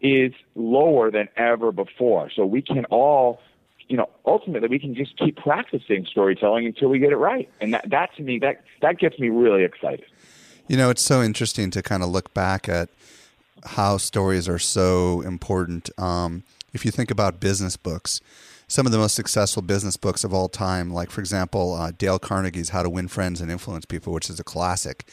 is 0.01 0.33
lower 0.55 1.11
than 1.11 1.29
ever 1.37 1.71
before. 1.71 2.29
So 2.35 2.45
we 2.45 2.61
can 2.61 2.85
all, 2.85 3.39
you 3.87 3.97
know, 3.97 4.09
ultimately 4.25 4.67
we 4.67 4.79
can 4.79 4.95
just 4.95 5.17
keep 5.17 5.37
practicing 5.37 6.05
storytelling 6.05 6.65
until 6.65 6.89
we 6.89 6.99
get 6.99 7.11
it 7.11 7.17
right. 7.17 7.49
And 7.59 7.73
that 7.73 7.89
that 7.89 8.15
to 8.17 8.23
me 8.23 8.39
that 8.39 8.63
that 8.81 8.97
gets 8.97 9.19
me 9.19 9.29
really 9.29 9.63
excited. 9.63 10.05
You 10.67 10.77
know, 10.77 10.89
it's 10.89 11.01
so 11.01 11.21
interesting 11.21 11.71
to 11.71 11.81
kind 11.81 12.01
of 12.03 12.09
look 12.09 12.33
back 12.33 12.69
at 12.69 12.89
how 13.63 13.97
stories 13.97 14.47
are 14.47 14.59
so 14.59 15.21
important. 15.21 15.89
Um, 15.99 16.43
if 16.73 16.85
you 16.85 16.91
think 16.91 17.11
about 17.11 17.39
business 17.39 17.77
books, 17.77 18.21
some 18.67 18.85
of 18.85 18.91
the 18.91 18.97
most 18.97 19.15
successful 19.15 19.61
business 19.61 19.97
books 19.97 20.23
of 20.23 20.33
all 20.33 20.47
time, 20.47 20.93
like 20.93 21.11
for 21.11 21.19
example, 21.19 21.73
uh, 21.73 21.91
Dale 21.91 22.19
Carnegie's 22.19 22.69
"How 22.69 22.83
to 22.83 22.89
Win 22.89 23.07
Friends 23.09 23.41
and 23.41 23.51
Influence 23.51 23.85
People," 23.85 24.13
which 24.13 24.29
is 24.29 24.39
a 24.39 24.45
classic, 24.45 25.09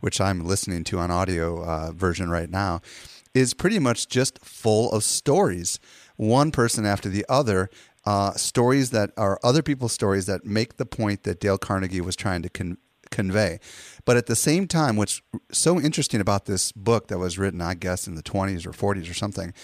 which 0.00 0.20
I'm 0.20 0.44
listening 0.46 0.82
to 0.84 0.98
on 0.98 1.10
audio 1.10 1.62
uh, 1.62 1.92
version 1.92 2.30
right 2.30 2.48
now, 2.48 2.80
is 3.34 3.54
pretty 3.54 3.78
much 3.78 4.08
just 4.08 4.44
full 4.44 4.90
of 4.92 5.04
stories, 5.04 5.78
one 6.16 6.50
person 6.50 6.84
after 6.86 7.08
the 7.08 7.24
other. 7.28 7.70
Uh, 8.04 8.32
stories 8.32 8.90
that 8.90 9.12
are 9.16 9.38
other 9.44 9.62
people's 9.62 9.92
stories 9.92 10.26
that 10.26 10.44
make 10.44 10.76
the 10.76 10.84
point 10.84 11.22
that 11.22 11.38
Dale 11.38 11.56
Carnegie 11.56 12.00
was 12.00 12.16
trying 12.16 12.42
to 12.42 12.48
con- 12.48 12.78
convey. 13.12 13.60
But 14.04 14.16
at 14.16 14.26
the 14.26 14.34
same 14.34 14.66
time, 14.66 14.96
what's 14.96 15.22
so 15.52 15.80
interesting 15.80 16.20
about 16.20 16.46
this 16.46 16.72
book 16.72 17.06
that 17.08 17.18
was 17.18 17.38
written, 17.38 17.60
I 17.60 17.74
guess, 17.74 18.08
in 18.08 18.16
the 18.16 18.22
20s 18.22 18.66
or 18.66 18.72
40s 18.72 19.08
or 19.08 19.14
something, 19.14 19.54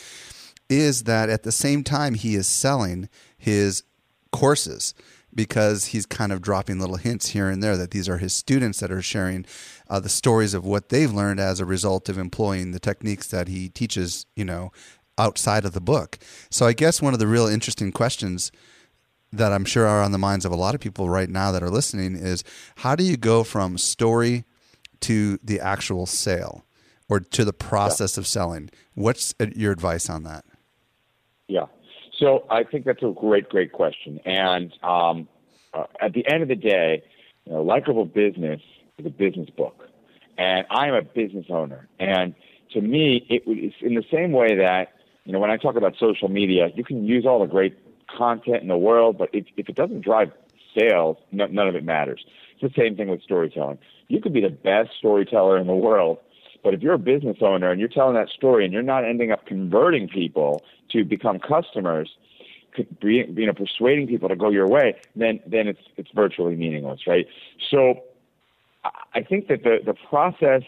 is 0.68 1.04
that 1.04 1.28
at 1.28 1.42
the 1.42 1.50
same 1.50 1.82
time 1.82 2.14
he 2.14 2.36
is 2.36 2.46
selling 2.46 3.08
his 3.36 3.82
courses 4.30 4.94
because 5.34 5.86
he's 5.86 6.06
kind 6.06 6.32
of 6.32 6.42
dropping 6.42 6.80
little 6.80 6.96
hints 6.96 7.28
here 7.28 7.48
and 7.48 7.62
there 7.62 7.76
that 7.76 7.90
these 7.90 8.08
are 8.08 8.18
his 8.18 8.34
students 8.34 8.80
that 8.80 8.90
are 8.90 9.02
sharing 9.02 9.44
uh, 9.88 10.00
the 10.00 10.08
stories 10.08 10.54
of 10.54 10.64
what 10.64 10.88
they've 10.88 11.12
learned 11.12 11.40
as 11.40 11.60
a 11.60 11.64
result 11.64 12.08
of 12.08 12.18
employing 12.18 12.72
the 12.72 12.80
techniques 12.80 13.28
that 13.28 13.48
he 13.48 13.68
teaches, 13.68 14.26
you 14.34 14.44
know, 14.44 14.72
outside 15.16 15.64
of 15.64 15.72
the 15.72 15.80
book. 15.80 16.18
So 16.50 16.66
I 16.66 16.72
guess 16.72 17.02
one 17.02 17.12
of 17.12 17.18
the 17.18 17.26
real 17.26 17.46
interesting 17.46 17.92
questions 17.92 18.50
that 19.32 19.52
I'm 19.52 19.64
sure 19.64 19.86
are 19.86 20.02
on 20.02 20.12
the 20.12 20.18
minds 20.18 20.44
of 20.44 20.52
a 20.52 20.56
lot 20.56 20.74
of 20.74 20.80
people 20.80 21.08
right 21.08 21.28
now 21.28 21.52
that 21.52 21.62
are 21.62 21.70
listening 21.70 22.16
is 22.16 22.44
how 22.76 22.96
do 22.96 23.04
you 23.04 23.16
go 23.16 23.44
from 23.44 23.76
story 23.76 24.44
to 25.00 25.38
the 25.42 25.60
actual 25.60 26.06
sale 26.06 26.64
or 27.08 27.20
to 27.20 27.44
the 27.44 27.52
process 27.52 28.16
of 28.16 28.26
selling? 28.26 28.70
What's 28.94 29.34
uh, 29.38 29.46
your 29.54 29.72
advice 29.72 30.08
on 30.08 30.22
that? 30.24 30.44
Yeah. 31.46 31.66
So 32.18 32.44
I 32.50 32.64
think 32.64 32.84
that's 32.84 33.02
a 33.02 33.12
great, 33.16 33.48
great 33.48 33.72
question. 33.72 34.20
And 34.24 34.72
um, 34.82 35.28
uh, 35.72 35.84
at 36.00 36.12
the 36.12 36.24
end 36.30 36.42
of 36.42 36.48
the 36.48 36.56
day, 36.56 37.02
you 37.44 37.52
know, 37.52 37.62
likable 37.62 38.04
business 38.04 38.60
is 38.98 39.06
a 39.06 39.10
business 39.10 39.48
book, 39.50 39.88
and 40.36 40.66
I'm 40.70 40.94
a 40.94 41.02
business 41.02 41.46
owner. 41.50 41.88
And 41.98 42.34
to 42.72 42.80
me, 42.80 43.24
it, 43.28 43.42
it's 43.46 43.76
in 43.80 43.94
the 43.94 44.04
same 44.12 44.32
way 44.32 44.56
that 44.56 44.92
you 45.24 45.32
know 45.32 45.38
when 45.38 45.50
I 45.50 45.56
talk 45.56 45.76
about 45.76 45.94
social 45.98 46.28
media, 46.28 46.68
you 46.74 46.84
can 46.84 47.04
use 47.04 47.24
all 47.26 47.40
the 47.40 47.46
great 47.46 47.78
content 48.08 48.62
in 48.62 48.68
the 48.68 48.76
world, 48.76 49.18
but 49.18 49.30
if, 49.32 49.46
if 49.56 49.68
it 49.68 49.76
doesn't 49.76 50.00
drive 50.00 50.32
sales, 50.78 51.16
no, 51.30 51.46
none 51.46 51.68
of 51.68 51.74
it 51.74 51.84
matters. 51.84 52.24
It's 52.58 52.74
the 52.74 52.82
same 52.82 52.96
thing 52.96 53.08
with 53.08 53.22
storytelling. 53.22 53.78
You 54.08 54.20
could 54.20 54.32
be 54.32 54.40
the 54.40 54.50
best 54.50 54.90
storyteller 54.98 55.58
in 55.58 55.66
the 55.66 55.74
world, 55.74 56.18
but 56.62 56.74
if 56.74 56.82
you're 56.82 56.94
a 56.94 56.98
business 56.98 57.38
owner 57.40 57.70
and 57.70 57.80
you're 57.80 57.88
telling 57.88 58.14
that 58.14 58.28
story 58.28 58.64
and 58.64 58.72
you're 58.72 58.82
not 58.82 59.04
ending 59.04 59.30
up 59.30 59.46
converting 59.46 60.08
people 60.08 60.62
to 60.90 61.04
become 61.04 61.38
customers, 61.38 62.10
you 63.02 63.46
know, 63.46 63.52
persuading 63.52 64.06
people 64.06 64.28
to 64.28 64.36
go 64.36 64.50
your 64.50 64.68
way, 64.68 64.94
then 65.16 65.40
then 65.46 65.68
it's 65.68 65.80
it's 65.96 66.10
virtually 66.14 66.54
meaningless, 66.56 67.00
right? 67.06 67.26
So, 67.70 68.02
I 69.14 69.22
think 69.22 69.48
that 69.48 69.62
the 69.64 69.78
the 69.84 69.94
process 69.94 70.62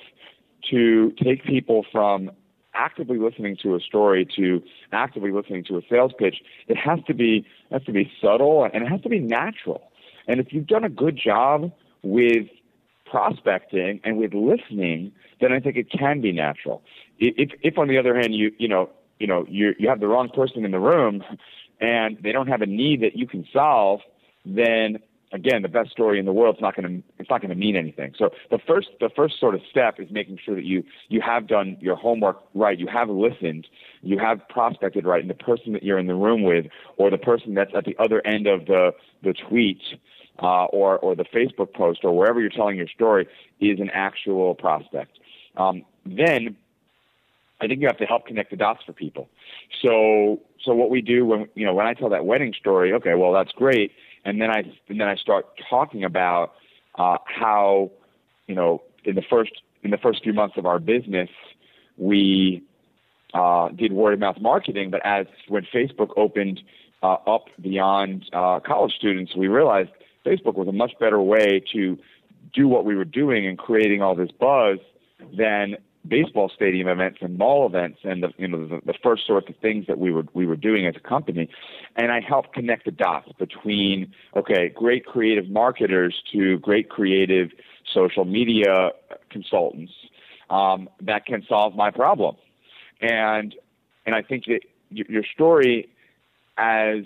to 0.71 1.13
take 1.23 1.45
people 1.45 1.85
from 1.91 2.31
actively 2.75 3.19
listening 3.19 3.57
to 3.63 3.75
a 3.75 3.81
story 3.81 4.27
to 4.37 4.63
actively 4.93 5.33
listening 5.33 5.65
to 5.65 5.77
a 5.77 5.83
sales 5.89 6.13
pitch, 6.19 6.37
it 6.69 6.77
has 6.77 6.99
to 7.07 7.15
be 7.15 7.47
has 7.71 7.83
to 7.85 7.93
be 7.93 8.11
subtle 8.21 8.65
and 8.65 8.83
it 8.85 8.89
has 8.89 9.01
to 9.03 9.09
be 9.09 9.21
natural. 9.21 9.91
And 10.27 10.41
if 10.41 10.53
you've 10.53 10.67
done 10.67 10.85
a 10.85 10.89
good 10.89 11.17
job 11.17 11.73
with 12.03 12.47
prospecting 13.11 14.01
and 14.05 14.17
with 14.17 14.33
listening, 14.35 15.13
then 15.41 15.53
I 15.53 15.61
think 15.61 15.77
it 15.77 15.91
can 15.91 16.21
be 16.21 16.33
natural. 16.33 16.83
If, 17.19 17.51
if 17.63 17.79
on 17.79 17.89
the 17.89 17.99
other 17.99 18.15
hand, 18.15 18.35
you 18.35 18.53
you 18.59 18.69
know 18.69 18.91
you 19.19 19.27
know 19.27 19.45
you 19.49 19.75
you 19.79 19.89
have 19.89 20.01
the 20.01 20.09
wrong 20.09 20.29
person 20.29 20.65
in 20.65 20.71
the 20.71 20.81
room, 20.81 21.23
and 21.81 22.19
they 22.23 22.33
don't 22.33 22.49
have 22.49 22.63
a 22.63 22.67
need 22.67 23.03
that 23.03 23.17
you 23.17 23.27
can 23.27 23.47
solve, 23.53 24.01
then 24.45 24.99
again, 25.33 25.63
the 25.63 25.69
best 25.69 25.91
story 25.91 26.19
in 26.19 26.25
the 26.25 26.33
world 26.33 26.57
is 26.57 26.61
not 26.61 26.77
going 26.77 26.89
to 26.89 27.03
it's 27.19 27.31
not 27.31 27.41
going 27.41 27.51
to 27.51 27.57
mean 27.57 27.77
anything. 27.77 28.15
So 28.19 28.31
the 28.51 28.59
first 28.59 28.89
the 29.01 29.11
first 29.15 29.39
sort 29.39 29.55
of 29.55 29.61
step 29.71 29.99
is 29.99 30.11
making 30.11 30.39
sure 30.45 30.55
that 30.55 30.65
you 30.65 30.85
you 31.09 31.21
have 31.21 31.47
done 31.47 31.77
your 31.81 31.97
homework 31.97 32.41
right, 32.55 32.79
you 32.79 32.87
have 32.89 33.09
listened, 33.09 33.67
you 34.03 34.19
have 34.19 34.41
prospected 34.49 35.05
right, 35.05 35.21
and 35.21 35.31
the 35.31 35.35
person 35.35 35.73
that 35.73 35.83
you're 35.83 35.99
in 35.99 36.07
the 36.07 36.15
room 36.15 36.43
with, 36.43 36.67
or 36.97 37.11
the 37.11 37.19
person 37.19 37.55
that's 37.55 37.73
at 37.75 37.85
the 37.85 37.97
other 37.99 38.25
end 38.27 38.47
of 38.47 38.67
the 38.67 38.93
the 39.23 39.33
tweet. 39.33 39.81
Uh, 40.43 40.65
or, 40.67 40.99
or 40.99 41.15
the 41.15 41.25
Facebook 41.25 41.75
post 41.75 42.01
or 42.03 42.17
wherever 42.17 42.41
you're 42.41 42.49
telling 42.49 42.75
your 42.75 42.89
story 42.89 43.29
is 43.61 43.79
an 43.79 43.91
actual 43.93 44.55
prospect. 44.55 45.19
Um, 45.59 45.85
then 46.07 46.57
I 47.61 47.67
think 47.67 47.83
you 47.83 47.87
have 47.89 47.99
to 47.99 48.07
help 48.07 48.27
connect 48.27 48.51
the 48.51 48.57
dots 48.57 48.83
for 48.87 48.95
people. 48.95 49.29
So, 49.83 50.41
so 50.65 50.73
what 50.75 50.89
we 50.89 51.03
do 51.03 51.27
when 51.27 51.49
you 51.55 51.67
know 51.67 51.75
when 51.75 51.87
I 51.87 51.93
tell 51.93 52.09
that 52.09 52.25
wedding 52.25 52.55
story, 52.59 52.93
okay, 52.95 53.15
well 53.15 53.33
that's 53.33 53.53
great, 53.53 53.93
and 54.25 54.41
then 54.41 54.51
I 54.51 54.63
and 54.89 54.99
then 54.99 55.09
I 55.09 55.17
start 55.17 55.47
talking 55.69 56.05
about 56.05 56.55
uh, 56.95 57.19
how 57.27 57.91
you 58.47 58.55
know 58.55 58.83
in 59.05 59.17
the 59.17 59.23
first 59.29 59.53
in 59.83 59.91
the 59.91 59.99
first 59.99 60.23
few 60.23 60.33
months 60.33 60.57
of 60.57 60.65
our 60.65 60.79
business 60.79 61.29
we 62.01 62.63
uh, 63.35 63.69
did 63.69 63.93
word 63.93 64.15
of 64.15 64.21
mouth 64.21 64.41
marketing, 64.41 64.91
but 64.91 65.05
as 65.05 65.27
when 65.49 65.67
Facebook 65.73 66.11
opened 66.17 66.61
uh, 67.03 67.17
up 67.27 67.45
beyond 67.61 68.25
uh, 68.33 68.59
college 68.61 68.93
students, 68.99 69.37
we 69.37 69.47
realized 69.47 69.91
Facebook 70.25 70.55
was 70.55 70.69
a 70.69 70.73
much 70.73 70.93
better 71.01 71.21
way 71.21 71.63
to 71.73 71.99
do 72.53 72.69
what 72.69 72.85
we 72.85 72.95
were 72.95 73.05
doing 73.05 73.47
and 73.47 73.59
creating 73.59 74.03
all 74.03 74.15
this 74.15 74.31
buzz 74.39 74.79
than 75.37 75.77
baseball 76.07 76.51
stadium 76.55 76.89
events 76.89 77.19
and 77.21 77.37
mall 77.37 77.67
events 77.67 77.99
and 78.05 78.23
the 78.23 78.31
you 78.39 78.49
know 78.49 78.67
the, 78.67 78.81
the 78.87 78.95
first 79.03 79.27
sorts 79.27 79.49
of 79.51 79.57
things 79.57 79.87
that 79.87 79.99
we 79.99 80.11
were 80.11 80.25
we 80.33 80.47
were 80.47 80.57
doing 80.57 80.87
as 80.87 80.95
a 80.97 81.01
company. 81.01 81.49
And 81.97 82.11
I 82.11 82.21
helped 82.21 82.55
connect 82.55 82.87
the 82.87 82.91
dots 82.91 83.31
between 83.39 84.13
okay 84.35 84.69
great 84.69 85.05
creative 85.05 85.49
marketers 85.51 86.23
to 86.33 86.59
great 86.59 86.89
creative 86.89 87.51
social 87.93 88.25
media 88.25 88.91
consultants 89.31 89.93
um, 90.49 90.89
that 91.03 91.27
can 91.27 91.45
solve 91.49 91.75
my 91.75 91.91
problem. 91.91 92.37
And 93.01 93.55
and 94.07 94.15
I 94.15 94.23
think 94.23 94.47
that 94.47 94.61
your 94.91 95.25
story 95.35 95.91
as 96.57 97.05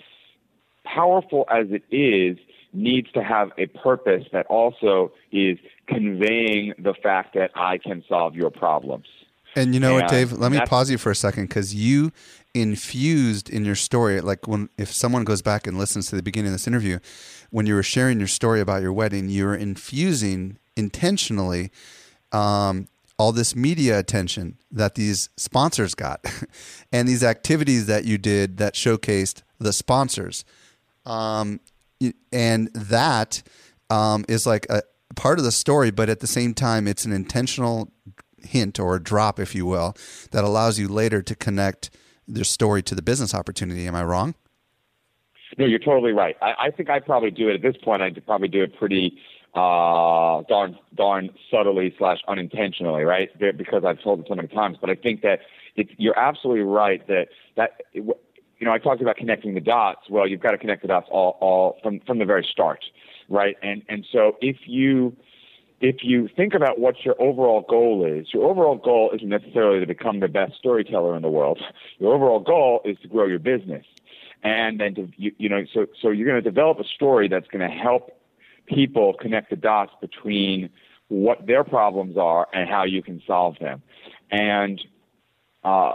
powerful 0.85 1.45
as 1.49 1.67
it 1.69 1.83
is 1.93 2.37
needs 2.75 3.11
to 3.13 3.23
have 3.23 3.51
a 3.57 3.67
purpose 3.67 4.23
that 4.31 4.45
also 4.47 5.11
is 5.31 5.57
conveying 5.87 6.73
the 6.77 6.93
fact 7.01 7.33
that 7.35 7.51
I 7.55 7.77
can 7.77 8.03
solve 8.07 8.35
your 8.35 8.49
problems. 8.49 9.07
And 9.55 9.73
you 9.73 9.79
know 9.79 9.93
what, 9.93 10.09
Dave? 10.09 10.33
Let 10.33 10.51
me 10.51 10.59
pause 10.65 10.91
you 10.91 10.97
for 10.97 11.11
a 11.11 11.15
second 11.15 11.47
because 11.47 11.73
you 11.73 12.11
infused 12.53 13.49
in 13.49 13.65
your 13.65 13.75
story, 13.75 14.19
like 14.21 14.47
when 14.47 14.69
if 14.77 14.91
someone 14.91 15.23
goes 15.23 15.41
back 15.41 15.65
and 15.65 15.77
listens 15.77 16.09
to 16.09 16.15
the 16.15 16.23
beginning 16.23 16.49
of 16.49 16.53
this 16.53 16.67
interview, 16.67 16.99
when 17.51 17.65
you 17.65 17.73
were 17.73 17.83
sharing 17.83 18.17
your 18.17 18.27
story 18.27 18.59
about 18.59 18.81
your 18.81 18.91
wedding, 18.93 19.29
you 19.29 19.45
were 19.45 19.55
infusing 19.55 20.57
intentionally 20.75 21.71
um, 22.31 22.87
all 23.17 23.31
this 23.31 23.55
media 23.55 23.97
attention 23.97 24.57
that 24.71 24.95
these 24.95 25.29
sponsors 25.37 25.95
got, 25.95 26.25
and 26.91 27.07
these 27.07 27.23
activities 27.23 27.85
that 27.85 28.03
you 28.05 28.17
did 28.17 28.57
that 28.57 28.73
showcased 28.73 29.41
the 29.59 29.71
sponsors, 29.71 30.43
um, 31.05 31.59
and 32.31 32.69
that 32.73 33.43
um, 33.89 34.25
is 34.27 34.45
like 34.45 34.65
a 34.69 34.83
part 35.15 35.39
of 35.39 35.45
the 35.45 35.51
story, 35.51 35.91
but 35.91 36.09
at 36.09 36.19
the 36.19 36.27
same 36.27 36.53
time, 36.53 36.87
it's 36.87 37.05
an 37.05 37.11
intentional 37.11 37.91
hint 38.39 38.79
or 38.79 38.95
a 38.95 39.03
drop, 39.03 39.39
if 39.39 39.55
you 39.55 39.65
will, 39.65 39.95
that 40.31 40.43
allows 40.43 40.79
you 40.79 40.87
later 40.87 41.21
to 41.21 41.35
connect 41.35 41.89
their 42.27 42.43
story 42.43 42.81
to 42.83 42.95
the 42.95 43.01
business 43.01 43.33
opportunity. 43.33 43.87
Am 43.87 43.95
I 43.95 44.03
wrong? 44.03 44.35
No, 45.57 45.65
you're 45.65 45.79
totally 45.79 46.11
right. 46.11 46.35
I, 46.41 46.53
I 46.65 46.71
think 46.71 46.89
I 46.89 46.99
probably 46.99 47.31
do 47.31 47.49
it 47.49 47.55
at 47.55 47.61
this 47.61 47.75
point. 47.81 48.01
I'd 48.01 48.25
probably 48.25 48.47
do 48.47 48.63
it 48.63 48.77
pretty 48.77 49.17
uh, 49.53 50.41
darn 50.49 50.77
darn 50.95 51.29
subtly 51.49 51.95
slash 51.97 52.19
unintentionally, 52.27 53.03
right? 53.03 53.29
Because 53.57 53.85
I've 53.85 54.01
told 54.01 54.19
it 54.19 54.25
so 54.27 54.35
many 54.35 54.49
times. 54.49 54.77
But 54.81 54.89
I 54.89 54.95
think 54.95 55.21
that 55.21 55.39
it's, 55.75 55.91
you're 55.97 56.17
absolutely 56.17 56.63
right 56.63 57.05
that 57.07 57.29
that 57.55 57.81
you 58.59 58.65
know 58.65 58.73
I 58.73 58.77
talked 58.77 59.01
about 59.01 59.17
connecting 59.17 59.53
the 59.53 59.61
dots. 59.61 60.01
Well, 60.09 60.27
you've 60.27 60.41
got 60.41 60.51
to 60.51 60.57
connect 60.57 60.81
the 60.81 60.87
dots 60.87 61.07
all 61.11 61.37
all 61.41 61.77
from 61.83 61.99
from 62.01 62.19
the 62.19 62.25
very 62.25 62.47
start, 62.49 62.83
right? 63.29 63.55
And 63.61 63.83
and 63.89 64.05
so 64.11 64.37
if 64.41 64.57
you 64.65 65.15
if 65.81 65.97
you 66.03 66.29
think 66.35 66.53
about 66.53 66.79
what 66.79 67.03
your 67.03 67.15
overall 67.21 67.65
goal 67.67 68.05
is, 68.05 68.27
your 68.33 68.49
overall 68.49 68.77
goal 68.77 69.11
isn't 69.13 69.27
necessarily 69.27 69.79
to 69.79 69.85
become 69.85 70.19
the 70.19 70.27
best 70.27 70.53
storyteller 70.57 71.15
in 71.15 71.21
the 71.21 71.29
world. 71.29 71.61
Your 71.99 72.13
overall 72.13 72.39
goal 72.39 72.81
is 72.85 72.97
to 73.01 73.07
grow 73.07 73.25
your 73.25 73.39
business. 73.39 73.85
And 74.43 74.79
then 74.79 74.95
to, 74.95 75.09
you, 75.17 75.31
you 75.37 75.49
know, 75.49 75.63
so, 75.73 75.87
so 76.01 76.09
you're 76.09 76.27
going 76.27 76.41
to 76.41 76.49
develop 76.49 76.79
a 76.79 76.83
story 76.83 77.27
that's 77.27 77.47
going 77.47 77.67
to 77.67 77.75
help 77.75 78.11
people 78.67 79.15
connect 79.19 79.49
the 79.49 79.55
dots 79.55 79.91
between 80.01 80.69
what 81.07 81.45
their 81.45 81.63
problems 81.63 82.17
are 82.17 82.47
and 82.53 82.69
how 82.69 82.83
you 82.83 83.01
can 83.01 83.21
solve 83.25 83.55
them. 83.59 83.81
And 84.31 84.81
uh, 85.63 85.93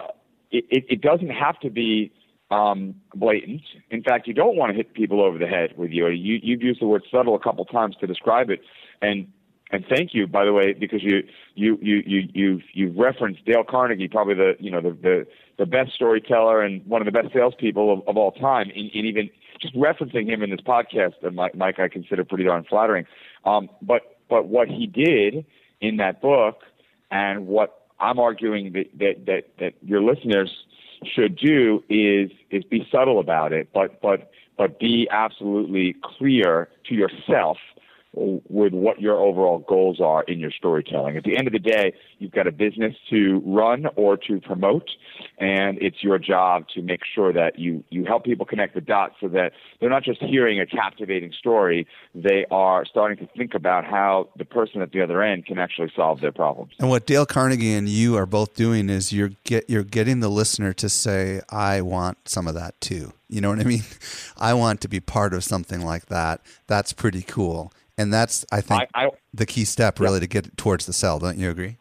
it, 0.50 0.84
it, 0.88 1.00
doesn't 1.00 1.30
have 1.30 1.58
to 1.60 1.70
be 1.70 2.12
um, 2.50 2.94
blatant. 3.14 3.62
In 3.90 4.02
fact, 4.02 4.26
you 4.26 4.34
don't 4.34 4.56
want 4.56 4.70
to 4.70 4.76
hit 4.76 4.94
people 4.94 5.22
over 5.22 5.38
the 5.38 5.46
head 5.46 5.74
with 5.76 5.90
you. 5.90 6.06
you. 6.08 6.38
You've 6.42 6.62
used 6.62 6.80
the 6.80 6.86
word 6.86 7.04
subtle 7.10 7.34
a 7.34 7.38
couple 7.38 7.64
times 7.64 7.96
to 8.00 8.06
describe 8.06 8.50
it, 8.50 8.60
and 9.00 9.28
and 9.72 9.84
thank 9.88 10.14
you, 10.14 10.26
by 10.26 10.44
the 10.44 10.52
way, 10.52 10.72
because 10.72 11.02
you 11.02 11.22
you 11.54 11.78
you 11.80 12.02
you 12.04 12.28
you 12.34 12.60
you 12.72 12.94
referenced 12.96 13.44
Dale 13.44 13.64
Carnegie, 13.68 14.08
probably 14.08 14.34
the 14.34 14.54
you 14.58 14.70
know 14.70 14.80
the 14.80 14.90
the, 14.90 15.26
the 15.58 15.66
best 15.66 15.92
storyteller 15.92 16.60
and 16.60 16.84
one 16.86 17.00
of 17.00 17.06
the 17.06 17.12
best 17.12 17.32
salespeople 17.32 17.92
of, 17.92 18.08
of 18.08 18.16
all 18.16 18.32
time, 18.32 18.70
and, 18.74 18.90
even 18.94 19.30
just 19.60 19.74
referencing 19.76 20.26
him 20.26 20.42
in 20.42 20.50
this 20.50 20.60
podcast, 20.60 21.14
and 21.22 21.36
Mike, 21.36 21.54
Mike 21.54 21.78
I 21.78 21.88
consider 21.88 22.24
pretty 22.24 22.44
darn 22.44 22.64
flattering. 22.64 23.06
Um, 23.44 23.68
but 23.80 24.18
but 24.28 24.48
what 24.48 24.68
he 24.68 24.86
did 24.86 25.44
in 25.80 25.98
that 25.98 26.20
book, 26.20 26.62
and 27.12 27.46
what 27.46 27.86
I'm 28.00 28.18
arguing 28.18 28.72
that 28.72 28.86
that 28.98 29.26
that, 29.26 29.42
that 29.60 29.74
your 29.82 30.02
listeners 30.02 30.50
should 31.04 31.36
do 31.36 31.82
is 31.88 32.30
is 32.50 32.64
be 32.64 32.86
subtle 32.90 33.18
about 33.18 33.52
it, 33.52 33.68
but 33.72 34.00
but 34.00 34.30
but 34.56 34.78
be 34.78 35.08
absolutely 35.10 35.96
clear 36.02 36.68
to 36.86 36.94
yourself 36.94 37.58
with 38.12 38.72
what 38.72 39.00
your 39.00 39.16
overall 39.18 39.64
goals 39.68 40.00
are 40.00 40.24
in 40.24 40.40
your 40.40 40.50
storytelling. 40.50 41.16
At 41.16 41.22
the 41.22 41.36
end 41.36 41.46
of 41.46 41.52
the 41.52 41.60
day, 41.60 41.92
you've 42.18 42.32
got 42.32 42.46
a 42.48 42.52
business 42.52 42.94
to 43.10 43.40
run 43.46 43.86
or 43.94 44.16
to 44.16 44.40
promote, 44.40 44.88
and 45.38 45.78
it's 45.80 46.02
your 46.02 46.18
job 46.18 46.64
to 46.74 46.82
make 46.82 47.00
sure 47.14 47.32
that 47.32 47.58
you, 47.58 47.84
you 47.90 48.04
help 48.04 48.24
people 48.24 48.44
connect 48.44 48.74
the 48.74 48.80
dots 48.80 49.14
so 49.20 49.28
that 49.28 49.52
they're 49.80 49.90
not 49.90 50.02
just 50.02 50.20
hearing 50.20 50.60
a 50.60 50.66
captivating 50.66 51.32
story, 51.38 51.86
they 52.14 52.46
are 52.50 52.84
starting 52.84 53.24
to 53.24 53.32
think 53.36 53.54
about 53.54 53.84
how 53.84 54.28
the 54.36 54.44
person 54.44 54.82
at 54.82 54.90
the 54.90 55.00
other 55.02 55.22
end 55.22 55.46
can 55.46 55.58
actually 55.58 55.90
solve 55.94 56.20
their 56.20 56.32
problems. 56.32 56.72
And 56.80 56.88
what 56.88 57.06
Dale 57.06 57.26
Carnegie 57.26 57.74
and 57.74 57.88
you 57.88 58.16
are 58.16 58.26
both 58.26 58.54
doing 58.54 58.90
is 58.90 59.12
you're 59.12 59.30
get 59.44 59.70
you're 59.70 59.84
getting 59.84 60.20
the 60.20 60.28
listener 60.28 60.72
to 60.74 60.88
say, 60.88 61.40
I 61.48 61.80
want 61.80 62.28
some 62.28 62.48
of 62.48 62.54
that 62.54 62.80
too. 62.80 63.12
You 63.28 63.40
know 63.40 63.50
what 63.50 63.60
I 63.60 63.64
mean? 63.64 63.84
I 64.36 64.54
want 64.54 64.80
to 64.80 64.88
be 64.88 64.98
part 64.98 65.32
of 65.32 65.44
something 65.44 65.84
like 65.84 66.06
that. 66.06 66.40
That's 66.66 66.92
pretty 66.92 67.22
cool 67.22 67.72
and 68.00 68.12
that's 68.12 68.46
I 68.50 68.62
think 68.62 68.82
I, 68.94 69.06
I, 69.06 69.10
the 69.34 69.46
key 69.46 69.64
step 69.64 70.00
really 70.00 70.14
yeah. 70.14 70.20
to 70.20 70.26
get 70.26 70.56
towards 70.56 70.86
the 70.86 70.92
sell. 70.92 71.18
Don't 71.18 71.38
you 71.38 71.50
agree? 71.50 71.76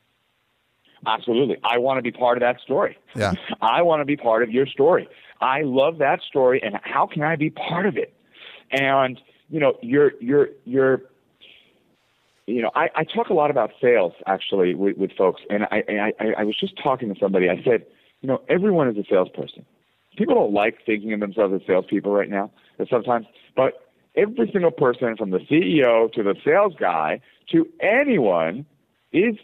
Absolutely. 1.08 1.58
I 1.63 1.77
want 1.77 1.97
to 1.97 2.01
be 2.01 2.12
part 2.12 2.38
of 2.38 2.41
that 2.41 2.60
story. 2.60 2.97
Yeah. 3.15 3.34
I 3.62 3.82
want 3.84 4.01
to 4.01 4.05
be 4.05 4.17
part 4.17 4.43
of 4.43 4.51
your 4.51 4.65
story. 4.65 5.08
I 5.39 5.62
love 5.62 5.99
that 5.99 6.19
story, 6.21 6.62
and 6.62 6.75
how 6.84 7.08
can 7.08 7.23
I 7.23 7.38
be 7.38 7.49
part 7.49 7.86
of 7.86 7.95
it? 7.95 8.13
And 8.71 9.19
you 9.49 9.62
know, 9.62 9.77
you're 9.82 10.12
you're 10.19 10.49
you're 10.65 11.01
you 12.45 12.63
know, 12.63 12.71
I, 12.75 12.89
I 12.95 13.03
talk 13.03 13.29
a 13.29 13.34
lot 13.34 13.51
about 13.51 13.71
sales 13.79 14.13
actually 14.25 14.73
with, 14.75 14.97
with 14.97 15.12
folks, 15.13 15.41
and 15.49 15.63
I, 15.71 15.84
I 16.19 16.34
I 16.39 16.43
was 16.43 16.60
just 16.60 16.73
talking 16.84 17.13
to 17.13 17.19
somebody. 17.19 17.49
I 17.49 17.63
said, 17.63 17.86
you 18.21 18.27
know, 18.27 18.41
everyone 18.49 18.89
is 18.89 18.97
a 18.97 19.03
salesperson. 19.10 19.65
People 20.17 20.36
don't 20.36 20.51
like 20.51 20.79
thinking 20.86 21.13
of 21.13 21.21
themselves 21.21 21.53
as 21.53 21.62
salespeople 21.65 22.12
right 22.12 22.29
now, 22.29 22.51
sometimes, 22.89 23.25
but 23.55 23.88
every 24.19 24.49
single 24.51 24.71
person 24.71 25.15
from 25.15 25.32
the 25.32 25.39
CEO 25.39 26.12
to 26.13 26.23
the 26.23 26.36
sales 26.43 26.73
guy 26.79 27.21
to 27.51 27.67
anyone 27.82 28.65
is 29.12 29.36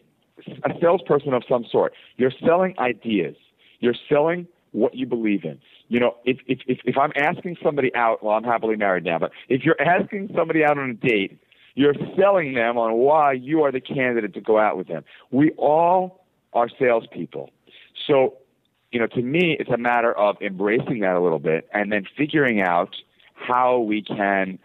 a 0.63 0.69
salesperson 0.81 1.33
of 1.33 1.43
some 1.47 1.65
sort. 1.71 1.93
You're 2.17 2.33
selling 2.45 2.75
ideas. 2.77 3.35
You're 3.79 3.95
selling 4.09 4.47
what 4.71 4.95
you 4.95 5.05
believe 5.05 5.45
in. 5.45 5.59
You 5.87 5.99
know, 5.99 6.15
if, 6.25 6.37
if, 6.47 6.59
if, 6.67 6.79
if 6.83 6.97
I'm 6.97 7.11
asking 7.15 7.57
somebody 7.63 7.93
out, 7.95 8.23
well, 8.23 8.35
I'm 8.35 8.43
happily 8.43 8.75
married 8.75 9.05
now, 9.05 9.19
but 9.19 9.31
if 9.49 9.63
you're 9.63 9.79
asking 9.79 10.31
somebody 10.35 10.63
out 10.63 10.77
on 10.77 10.89
a 10.89 10.93
date, 10.93 11.39
you're 11.75 11.95
selling 12.17 12.53
them 12.53 12.77
on 12.77 12.93
why 12.93 13.33
you 13.33 13.63
are 13.63 13.71
the 13.71 13.81
candidate 13.81 14.33
to 14.33 14.41
go 14.41 14.59
out 14.59 14.77
with 14.77 14.87
them. 14.87 15.03
We 15.31 15.51
all 15.51 16.25
are 16.53 16.69
salespeople. 16.79 17.51
So, 18.07 18.35
you 18.91 18.99
know, 18.99 19.07
to 19.07 19.21
me, 19.21 19.57
it's 19.59 19.69
a 19.69 19.77
matter 19.77 20.13
of 20.13 20.37
embracing 20.41 20.99
that 21.01 21.15
a 21.15 21.21
little 21.21 21.39
bit 21.39 21.67
and 21.73 21.91
then 21.91 22.05
figuring 22.17 22.61
out– 22.61 22.95
how 23.35 23.79
we 23.79 24.01
can 24.01 24.59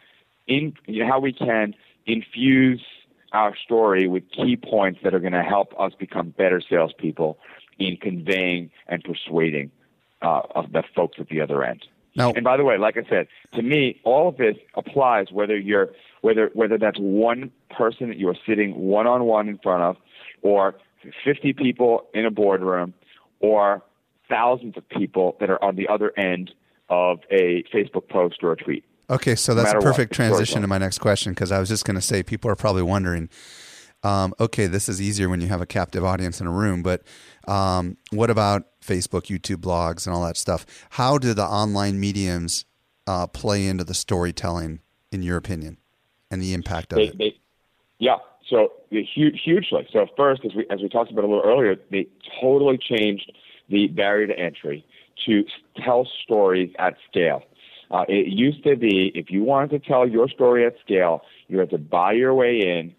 in 0.46 0.74
you 0.86 1.04
know, 1.04 1.10
how 1.10 1.20
we 1.20 1.32
can 1.32 1.74
infuse 2.06 2.82
our 3.32 3.54
story 3.64 4.08
with 4.08 4.24
key 4.30 4.56
points 4.56 5.00
that 5.04 5.14
are 5.14 5.20
going 5.20 5.32
to 5.32 5.42
help 5.42 5.78
us 5.78 5.92
become 5.98 6.30
better 6.30 6.60
salespeople 6.60 7.38
in 7.78 7.96
conveying 7.96 8.70
and 8.88 9.04
persuading 9.04 9.70
uh, 10.22 10.42
of 10.54 10.72
the 10.72 10.82
folks 10.94 11.18
at 11.20 11.28
the 11.28 11.40
other 11.40 11.62
end. 11.62 11.84
Now, 12.16 12.32
and 12.32 12.42
by 12.42 12.56
the 12.56 12.64
way, 12.64 12.76
like 12.76 12.96
I 12.96 13.08
said, 13.08 13.28
to 13.54 13.62
me, 13.62 14.00
all 14.02 14.28
of 14.28 14.36
this 14.36 14.56
applies 14.74 15.26
whether 15.30 15.56
you're 15.56 15.90
whether 16.22 16.50
whether 16.54 16.76
that's 16.76 16.98
one 16.98 17.52
person 17.70 18.08
that 18.08 18.18
you 18.18 18.28
are 18.28 18.36
sitting 18.46 18.74
one 18.76 19.06
on 19.06 19.24
one 19.24 19.48
in 19.48 19.58
front 19.58 19.82
of, 19.82 19.96
or 20.42 20.74
50 21.24 21.52
people 21.52 22.08
in 22.12 22.26
a 22.26 22.30
boardroom, 22.30 22.94
or 23.38 23.82
thousands 24.28 24.76
of 24.76 24.88
people 24.88 25.36
that 25.40 25.50
are 25.50 25.62
on 25.62 25.76
the 25.76 25.88
other 25.88 26.12
end 26.18 26.52
of 26.90 27.20
a 27.30 27.62
Facebook 27.72 28.08
post 28.08 28.42
or 28.42 28.52
a 28.52 28.56
tweet. 28.56 28.84
Okay, 29.08 29.34
so 29.34 29.54
that's 29.54 29.72
no 29.72 29.78
a 29.78 29.82
perfect 29.82 30.12
what, 30.12 30.16
transition 30.16 30.62
to 30.62 30.68
my 30.68 30.78
next 30.78 30.98
question 30.98 31.32
because 31.32 31.50
I 31.50 31.58
was 31.58 31.68
just 31.68 31.84
going 31.84 31.96
to 31.96 32.00
say 32.00 32.22
people 32.22 32.50
are 32.50 32.56
probably 32.56 32.82
wondering. 32.82 33.28
Um, 34.02 34.32
okay, 34.40 34.66
this 34.66 34.88
is 34.88 35.00
easier 35.00 35.28
when 35.28 35.40
you 35.40 35.48
have 35.48 35.60
a 35.60 35.66
captive 35.66 36.04
audience 36.04 36.40
in 36.40 36.46
a 36.46 36.50
room, 36.50 36.82
but 36.82 37.02
um, 37.46 37.98
what 38.10 38.30
about 38.30 38.66
Facebook, 38.80 39.24
YouTube, 39.24 39.56
blogs, 39.56 40.06
and 40.06 40.14
all 40.14 40.24
that 40.24 40.36
stuff? 40.36 40.64
How 40.90 41.18
do 41.18 41.34
the 41.34 41.44
online 41.44 42.00
mediums 42.00 42.64
uh, 43.06 43.26
play 43.26 43.66
into 43.66 43.84
the 43.84 43.92
storytelling, 43.92 44.80
in 45.12 45.22
your 45.22 45.36
opinion, 45.36 45.76
and 46.30 46.40
the 46.40 46.54
impact 46.54 46.92
of 46.92 46.96
they, 46.96 47.04
it? 47.08 47.18
They, 47.18 47.38
yeah, 47.98 48.16
so 48.48 48.72
hugely. 48.90 49.86
So 49.92 50.06
first, 50.16 50.44
as 50.44 50.54
we 50.54 50.66
as 50.70 50.80
we 50.80 50.88
talked 50.88 51.10
about 51.10 51.24
a 51.24 51.26
little 51.26 51.44
earlier, 51.44 51.76
they 51.90 52.06
totally 52.40 52.78
changed 52.78 53.30
the 53.68 53.88
barrier 53.88 54.26
to 54.28 54.38
entry 54.38 54.84
to 55.26 55.44
tell 55.84 56.08
stories 56.24 56.72
at 56.78 56.94
scale. 57.10 57.42
Uh, 57.90 58.04
it 58.08 58.28
used 58.28 58.62
to 58.64 58.76
be 58.76 59.10
if 59.14 59.30
you 59.30 59.42
wanted 59.42 59.70
to 59.70 59.88
tell 59.88 60.08
your 60.08 60.28
story 60.28 60.64
at 60.64 60.74
scale, 60.80 61.22
you 61.48 61.58
had 61.58 61.70
to 61.70 61.78
buy 61.78 62.12
your 62.12 62.34
way 62.34 62.60
in 62.60 62.94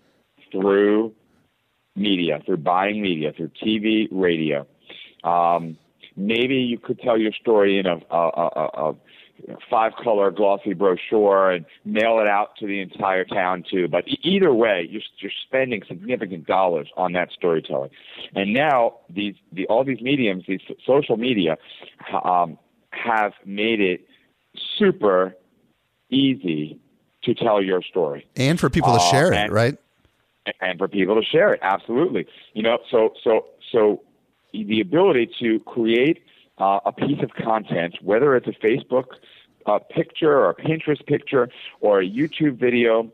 through 0.51 1.13
media, 1.95 2.41
through 2.45 2.57
buying 2.57 3.01
media, 3.01 3.31
through 3.35 3.51
TV, 3.63 4.07
radio. 4.11 4.67
Um, 5.23 5.77
maybe 6.15 6.55
you 6.55 6.77
could 6.77 6.99
tell 6.99 7.17
your 7.17 7.31
story 7.31 7.79
in 7.79 7.85
a, 7.85 7.99
a, 8.09 8.17
a, 8.17 8.89
a 8.89 8.95
five 9.69 9.93
color 10.01 10.31
glossy 10.31 10.73
brochure 10.73 11.51
and 11.51 11.65
mail 11.85 12.19
it 12.19 12.27
out 12.27 12.55
to 12.59 12.67
the 12.67 12.81
entire 12.81 13.25
town 13.25 13.63
too. 13.69 13.87
But 13.87 14.05
either 14.23 14.53
way, 14.53 14.87
you're, 14.89 15.01
you're 15.19 15.31
spending 15.47 15.81
significant 15.87 16.45
dollars 16.45 16.87
on 16.97 17.13
that 17.13 17.31
storytelling. 17.31 17.91
And 18.35 18.53
now 18.53 18.97
these 19.09 19.35
the, 19.51 19.65
all 19.67 19.83
these 19.83 20.01
mediums, 20.01 20.43
these 20.47 20.61
social 20.85 21.17
media, 21.17 21.57
um, 22.23 22.57
have 22.91 23.33
made 23.45 23.79
it 23.79 24.07
super 24.77 25.35
easy 26.09 26.79
to 27.23 27.33
tell 27.33 27.61
your 27.61 27.81
story 27.81 28.27
and 28.35 28.59
for 28.59 28.69
people 28.69 28.93
to 28.93 28.99
uh, 28.99 29.11
share 29.11 29.31
it, 29.31 29.51
right? 29.51 29.77
And 30.59 30.79
for 30.79 30.87
people 30.87 31.15
to 31.15 31.23
share 31.23 31.53
it, 31.53 31.59
absolutely. 31.61 32.25
You 32.53 32.63
know, 32.63 32.79
so 32.89 33.13
so 33.23 33.45
so 33.71 34.01
the 34.53 34.81
ability 34.81 35.29
to 35.39 35.59
create 35.61 36.23
uh, 36.61 36.79
a 36.85 36.91
piece 36.91 37.21
of 37.23 37.31
content, 37.33 37.95
whether 38.03 38.35
it's 38.35 38.47
a 38.47 38.51
Facebook 38.51 39.05
uh, 39.65 39.79
picture 39.79 40.31
or 40.31 40.51
a 40.51 40.55
Pinterest 40.55 41.03
picture 41.07 41.49
or 41.79 42.01
a 42.01 42.07
YouTube 42.07 42.59
video 42.59 43.11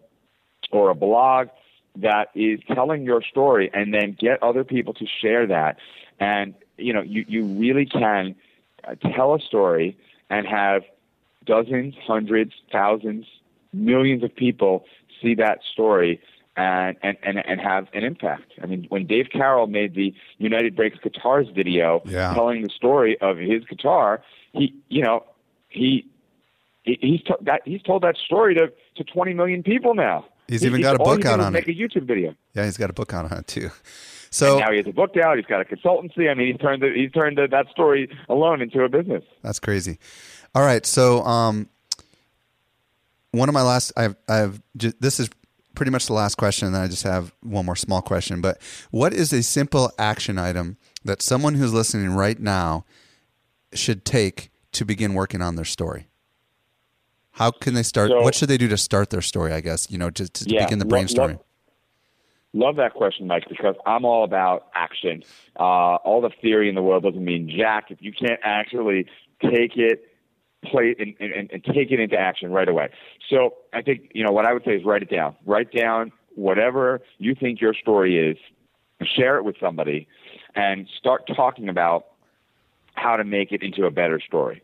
or 0.71 0.89
a 0.89 0.95
blog 0.95 1.47
that 1.95 2.27
is 2.35 2.59
telling 2.75 3.03
your 3.03 3.21
story 3.23 3.71
and 3.73 3.93
then 3.93 4.15
get 4.19 4.43
other 4.43 4.65
people 4.65 4.93
to 4.93 5.05
share 5.21 5.47
that. 5.47 5.77
And, 6.19 6.55
you 6.77 6.91
know, 6.91 7.01
you, 7.01 7.23
you 7.27 7.45
really 7.45 7.85
can 7.85 8.35
uh, 8.85 8.95
tell 9.15 9.33
a 9.33 9.39
story 9.39 9.97
and 10.29 10.45
have 10.45 10.83
dozens, 11.45 11.95
hundreds, 12.05 12.51
thousands, 12.71 13.25
millions 13.71 14.23
of 14.23 14.35
people 14.35 14.83
see 15.21 15.35
that 15.35 15.59
story 15.71 16.19
and, 16.57 16.97
and, 17.03 17.15
and, 17.23 17.37
and 17.37 17.61
have 17.61 17.87
an 17.93 18.03
impact. 18.03 18.51
I 18.61 18.65
mean, 18.65 18.85
when 18.89 19.05
Dave 19.07 19.27
Carroll 19.31 19.67
made 19.67 19.93
the 19.95 20.13
United 20.39 20.75
Breaks 20.75 20.97
Guitars 21.03 21.47
video 21.55 22.01
Yeah. 22.05 22.33
telling 22.33 22.63
the 22.63 22.69
story 22.75 23.17
of 23.21 23.37
his 23.37 23.63
guitar, 23.65 24.21
he, 24.53 24.73
you 24.89 25.03
know, 25.03 25.23
he, 25.69 26.05
he 26.83 26.97
he's, 27.01 27.21
that, 27.41 27.61
he's 27.63 27.81
told 27.83 28.01
that 28.01 28.15
story 28.25 28.55
to, 28.55 28.71
to 28.95 29.03
20 29.03 29.33
million 29.35 29.61
people 29.63 29.93
now. 29.93 30.25
He's 30.47 30.61
He- 30.61 30.67
even 30.67 30.81
got 30.81 30.95
a 30.95 30.99
book 30.99 31.23
out 31.25 31.39
on 31.39 31.53
make 31.53 31.67
it. 31.67 31.71
a 31.71 31.75
YouTube 31.79 32.05
video. 32.07 32.33
Yeah, 32.53 32.65
he's 32.65 32.77
got 32.77 32.89
a 32.89 32.93
book 32.93 33.13
out 33.13 33.31
on 33.31 33.37
it 33.37 33.47
too. 33.47 33.69
So 34.29 34.59
now 34.59 34.71
he 34.71 34.77
has 34.77 34.87
a 34.87 34.91
book 34.91 35.15
out. 35.23 35.37
He's 35.37 35.45
got 35.45 35.61
a 35.61 35.65
consultancy. 35.65 36.29
I 36.29 36.33
mean, 36.33 36.47
he's 36.51 36.57
turned 36.61 36.81
the, 36.81 36.91
he's 36.93 37.11
turned 37.11 37.37
the, 37.37 37.47
that 37.49 37.67
story 37.69 38.09
alone 38.29 38.61
into 38.61 38.83
a 38.83 38.89
business. 38.89 39.23
That's 39.41 39.59
crazy. 39.59 39.99
All 40.55 40.63
right, 40.63 40.85
so 40.85 41.21
um, 41.23 41.69
one 43.31 43.47
of 43.49 43.53
my 43.53 43.61
last, 43.61 43.91
I've, 43.95 44.15
I've, 44.27 44.61
ju- 44.75 44.93
this 44.99 45.19
is 45.19 45.29
pretty 45.77 45.91
much 45.91 46.07
the 46.07 46.13
last 46.13 46.35
question, 46.35 46.65
and 46.65 46.75
then 46.75 46.81
I 46.81 46.87
just 46.87 47.03
have 47.03 47.31
one 47.41 47.63
more 47.67 47.75
small 47.75 48.01
question. 48.01 48.41
But 48.41 48.59
what 48.89 49.13
is 49.13 49.31
a 49.31 49.43
simple 49.43 49.91
action 49.99 50.39
item 50.39 50.77
that 51.05 51.21
someone 51.21 51.53
who's 51.53 51.71
listening 51.71 52.09
right 52.09 52.39
now 52.39 52.83
should 53.73 54.03
take 54.03 54.49
to 54.71 54.85
begin 54.85 55.13
working 55.13 55.39
on 55.39 55.55
their 55.55 55.65
story? 55.65 56.07
How 57.33 57.51
can 57.51 57.75
they 57.75 57.83
start? 57.83 58.09
So- 58.09 58.21
what 58.21 58.33
should 58.33 58.49
they 58.49 58.57
do 58.57 58.67
to 58.69 58.77
start 58.77 59.11
their 59.11 59.21
story? 59.21 59.53
I 59.53 59.61
guess 59.61 59.91
you 59.91 59.99
know, 59.99 60.09
to, 60.09 60.27
to 60.27 60.49
Yeah, 60.49 60.65
begin 60.65 60.79
the 60.79 60.85
brainstorming. 60.85 61.39
Love 62.53 62.77
that 62.77 62.95
question, 62.95 63.27
Mike, 63.27 63.43
because 63.47 63.75
I'm 63.85 64.03
all 64.03 64.23
about 64.23 64.69
action. 64.73 65.21
Uh, 65.59 65.97
all 65.97 66.21
the 66.21 66.31
theory 66.41 66.69
in 66.69 66.75
the 66.75 66.81
world 66.81 67.03
doesn't 67.03 67.23
mean 67.23 67.53
jack 67.55 67.91
if 67.91 68.01
you 68.01 68.11
can't 68.11 68.39
actually 68.41 69.05
take 69.43 69.77
it, 69.77 70.05
play 70.65 70.95
and, 70.97 71.13
and, 71.19 71.51
and 71.51 71.63
take 71.63 71.91
it 71.91 71.99
into 71.99 72.17
action 72.17 72.51
right 72.51 72.67
away. 72.67 72.89
So 73.29 73.55
I 73.73 73.81
think 73.81 74.11
you 74.13 74.23
know 74.23 74.31
what 74.31 74.45
I 74.45 74.53
would 74.53 74.63
say 74.63 74.71
is 74.71 74.83
write 74.85 75.03
it 75.03 75.09
down. 75.09 75.35
Write 75.45 75.71
down 75.71 76.11
whatever 76.35 77.01
you 77.17 77.35
think 77.35 77.59
your 77.59 77.73
story 77.73 78.17
is, 78.17 78.37
share 79.03 79.37
it 79.37 79.43
with 79.43 79.55
somebody, 79.59 80.07
and 80.55 80.87
start 80.97 81.23
talking 81.35 81.69
about 81.69 82.07
how 82.93 83.15
to 83.15 83.23
make 83.23 83.51
it 83.51 83.61
into 83.61 83.85
a 83.85 83.91
better 83.91 84.19
story. 84.19 84.61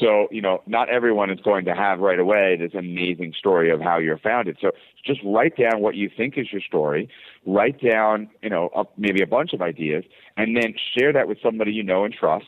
So, 0.00 0.28
you 0.30 0.42
know, 0.42 0.62
not 0.66 0.88
everyone 0.88 1.30
is 1.30 1.40
going 1.40 1.64
to 1.66 1.74
have 1.74 2.00
right 2.00 2.18
away 2.18 2.56
this 2.58 2.74
amazing 2.74 3.34
story 3.38 3.70
of 3.70 3.80
how 3.80 3.98
you're 3.98 4.18
founded. 4.18 4.58
So 4.60 4.72
just 5.04 5.20
write 5.24 5.56
down 5.56 5.80
what 5.80 5.94
you 5.94 6.10
think 6.14 6.36
is 6.36 6.52
your 6.52 6.60
story, 6.60 7.08
write 7.46 7.80
down, 7.80 8.28
you 8.42 8.50
know, 8.50 8.70
a, 8.74 8.84
maybe 8.96 9.22
a 9.22 9.26
bunch 9.26 9.52
of 9.52 9.62
ideas, 9.62 10.04
and 10.36 10.56
then 10.56 10.74
share 10.96 11.12
that 11.12 11.28
with 11.28 11.38
somebody 11.42 11.72
you 11.72 11.82
know 11.82 12.04
and 12.04 12.12
trust, 12.12 12.46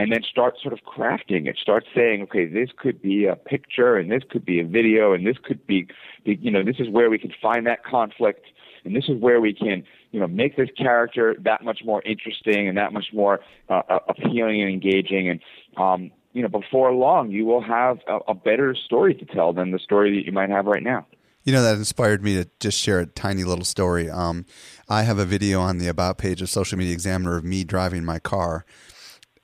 and 0.00 0.10
then 0.10 0.22
start 0.22 0.54
sort 0.62 0.72
of 0.72 0.80
crafting 0.80 1.46
it. 1.46 1.56
Start 1.58 1.84
saying, 1.94 2.22
okay, 2.22 2.46
this 2.46 2.70
could 2.76 3.02
be 3.02 3.26
a 3.26 3.36
picture, 3.36 3.96
and 3.96 4.10
this 4.10 4.22
could 4.30 4.44
be 4.44 4.60
a 4.60 4.64
video, 4.64 5.12
and 5.12 5.26
this 5.26 5.36
could 5.42 5.66
be, 5.66 5.86
be 6.24 6.38
you 6.40 6.50
know, 6.50 6.64
this 6.64 6.76
is 6.78 6.88
where 6.88 7.10
we 7.10 7.18
can 7.18 7.32
find 7.40 7.66
that 7.66 7.84
conflict 7.84 8.46
and 8.84 8.96
this 8.96 9.04
is 9.08 9.20
where 9.20 9.40
we 9.40 9.52
can 9.52 9.84
you 10.10 10.20
know 10.20 10.26
make 10.26 10.56
this 10.56 10.70
character 10.76 11.36
that 11.40 11.62
much 11.62 11.80
more 11.84 12.02
interesting 12.02 12.66
and 12.68 12.78
that 12.78 12.94
much 12.94 13.06
more 13.12 13.40
uh, 13.68 13.82
uh, 13.90 13.98
appealing 14.08 14.62
and 14.62 14.70
engaging 14.70 15.28
and 15.28 15.40
um, 15.76 16.10
you 16.32 16.40
know 16.40 16.48
before 16.48 16.92
long 16.92 17.30
you 17.30 17.44
will 17.44 17.62
have 17.62 17.98
a, 18.08 18.18
a 18.28 18.34
better 18.34 18.74
story 18.74 19.14
to 19.14 19.26
tell 19.26 19.52
than 19.52 19.70
the 19.70 19.78
story 19.78 20.16
that 20.16 20.24
you 20.24 20.32
might 20.32 20.48
have 20.48 20.64
right 20.64 20.82
now 20.82 21.06
You 21.42 21.54
know, 21.54 21.62
that 21.62 21.76
inspired 21.76 22.22
me 22.22 22.34
to 22.34 22.50
just 22.60 22.78
share 22.78 23.00
a 23.00 23.06
tiny 23.06 23.44
little 23.44 23.64
story. 23.64 24.10
Um, 24.10 24.44
I 24.90 25.04
have 25.04 25.18
a 25.18 25.24
video 25.24 25.62
on 25.62 25.78
the 25.78 25.88
About 25.88 26.18
page 26.18 26.42
of 26.42 26.50
Social 26.50 26.76
Media 26.76 26.92
Examiner 26.92 27.38
of 27.38 27.44
me 27.44 27.64
driving 27.64 28.04
my 28.04 28.18
car 28.18 28.66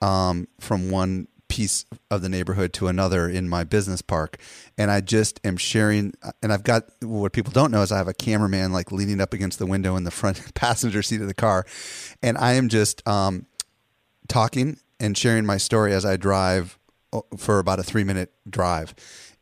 um, 0.00 0.48
from 0.60 0.90
one 0.90 1.28
piece 1.48 1.84
of 2.10 2.22
the 2.22 2.28
neighborhood 2.28 2.72
to 2.72 2.88
another 2.88 3.28
in 3.28 3.48
my 3.48 3.64
business 3.64 4.02
park. 4.02 4.38
And 4.76 4.90
I 4.90 5.00
just 5.00 5.40
am 5.44 5.56
sharing, 5.56 6.12
and 6.42 6.52
I've 6.52 6.64
got 6.64 6.84
what 7.02 7.32
people 7.32 7.52
don't 7.52 7.70
know 7.70 7.82
is 7.82 7.92
I 7.92 7.98
have 7.98 8.08
a 8.08 8.14
cameraman 8.14 8.72
like 8.72 8.90
leaning 8.92 9.20
up 9.20 9.32
against 9.32 9.58
the 9.58 9.66
window 9.66 9.96
in 9.96 10.04
the 10.04 10.10
front 10.10 10.54
passenger 10.54 11.02
seat 11.02 11.20
of 11.20 11.28
the 11.28 11.34
car. 11.34 11.64
And 12.22 12.36
I 12.36 12.54
am 12.54 12.68
just 12.68 13.06
um, 13.06 13.46
talking 14.28 14.78
and 14.98 15.16
sharing 15.16 15.46
my 15.46 15.56
story 15.56 15.92
as 15.92 16.04
I 16.04 16.16
drive 16.16 16.78
uh, 17.12 17.20
for 17.36 17.58
about 17.58 17.78
a 17.78 17.82
three 17.82 18.04
minute 18.04 18.32
drive. 18.48 18.94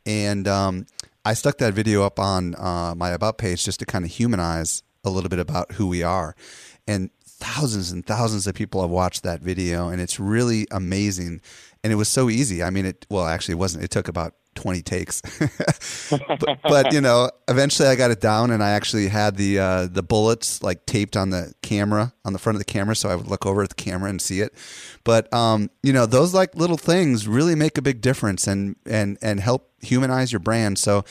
And 0.06 0.46
um, 0.46 0.86
I 1.24 1.34
stuck 1.34 1.58
that 1.58 1.72
video 1.72 2.02
up 2.02 2.18
on 2.18 2.54
uh, 2.56 2.94
my 2.94 3.10
About 3.10 3.38
page 3.38 3.64
just 3.64 3.80
to 3.80 3.86
kind 3.86 4.04
of 4.04 4.10
humanize 4.10 4.82
a 5.04 5.10
little 5.10 5.30
bit 5.30 5.38
about 5.38 5.72
who 5.72 5.86
we 5.86 6.02
are. 6.02 6.34
And 6.86 7.10
thousands 7.44 7.92
and 7.92 8.04
thousands 8.06 8.46
of 8.46 8.54
people 8.54 8.80
have 8.80 8.90
watched 8.90 9.22
that 9.22 9.40
video, 9.40 9.88
and 9.88 10.00
it's 10.00 10.18
really 10.18 10.66
amazing. 10.70 11.40
And 11.82 11.92
it 11.92 11.96
was 11.96 12.08
so 12.08 12.30
easy. 12.30 12.62
I 12.62 12.70
mean, 12.70 12.86
it, 12.86 13.06
well, 13.10 13.26
actually, 13.26 13.52
it 13.52 13.58
wasn't. 13.58 13.84
It 13.84 13.90
took 13.90 14.08
about 14.08 14.34
20 14.54 14.82
takes. 14.82 15.20
but, 16.10 16.58
but, 16.62 16.92
you 16.92 17.00
know, 17.00 17.30
eventually 17.48 17.88
I 17.88 17.96
got 17.96 18.10
it 18.10 18.20
down 18.20 18.50
and 18.50 18.62
I 18.62 18.70
actually 18.70 19.08
had 19.08 19.36
the 19.36 19.58
uh, 19.58 19.86
the 19.86 20.02
bullets 20.02 20.62
like 20.62 20.86
taped 20.86 21.16
on 21.16 21.30
the 21.30 21.52
camera, 21.62 22.14
on 22.24 22.32
the 22.32 22.38
front 22.38 22.56
of 22.56 22.60
the 22.60 22.64
camera 22.64 22.96
so 22.96 23.08
I 23.08 23.16
would 23.16 23.26
look 23.26 23.44
over 23.44 23.62
at 23.62 23.68
the 23.68 23.74
camera 23.74 24.08
and 24.08 24.20
see 24.20 24.40
it. 24.40 24.54
But 25.02 25.32
um, 25.34 25.70
you 25.82 25.92
know, 25.92 26.06
those 26.06 26.32
like 26.32 26.54
little 26.54 26.78
things 26.78 27.28
really 27.28 27.54
make 27.54 27.76
a 27.76 27.82
big 27.82 28.00
difference 28.00 28.46
and 28.46 28.76
and 28.86 29.18
and 29.20 29.40
help 29.40 29.70
humanize 29.82 30.32
your 30.32 30.40
brand. 30.40 30.78
So 30.78 31.04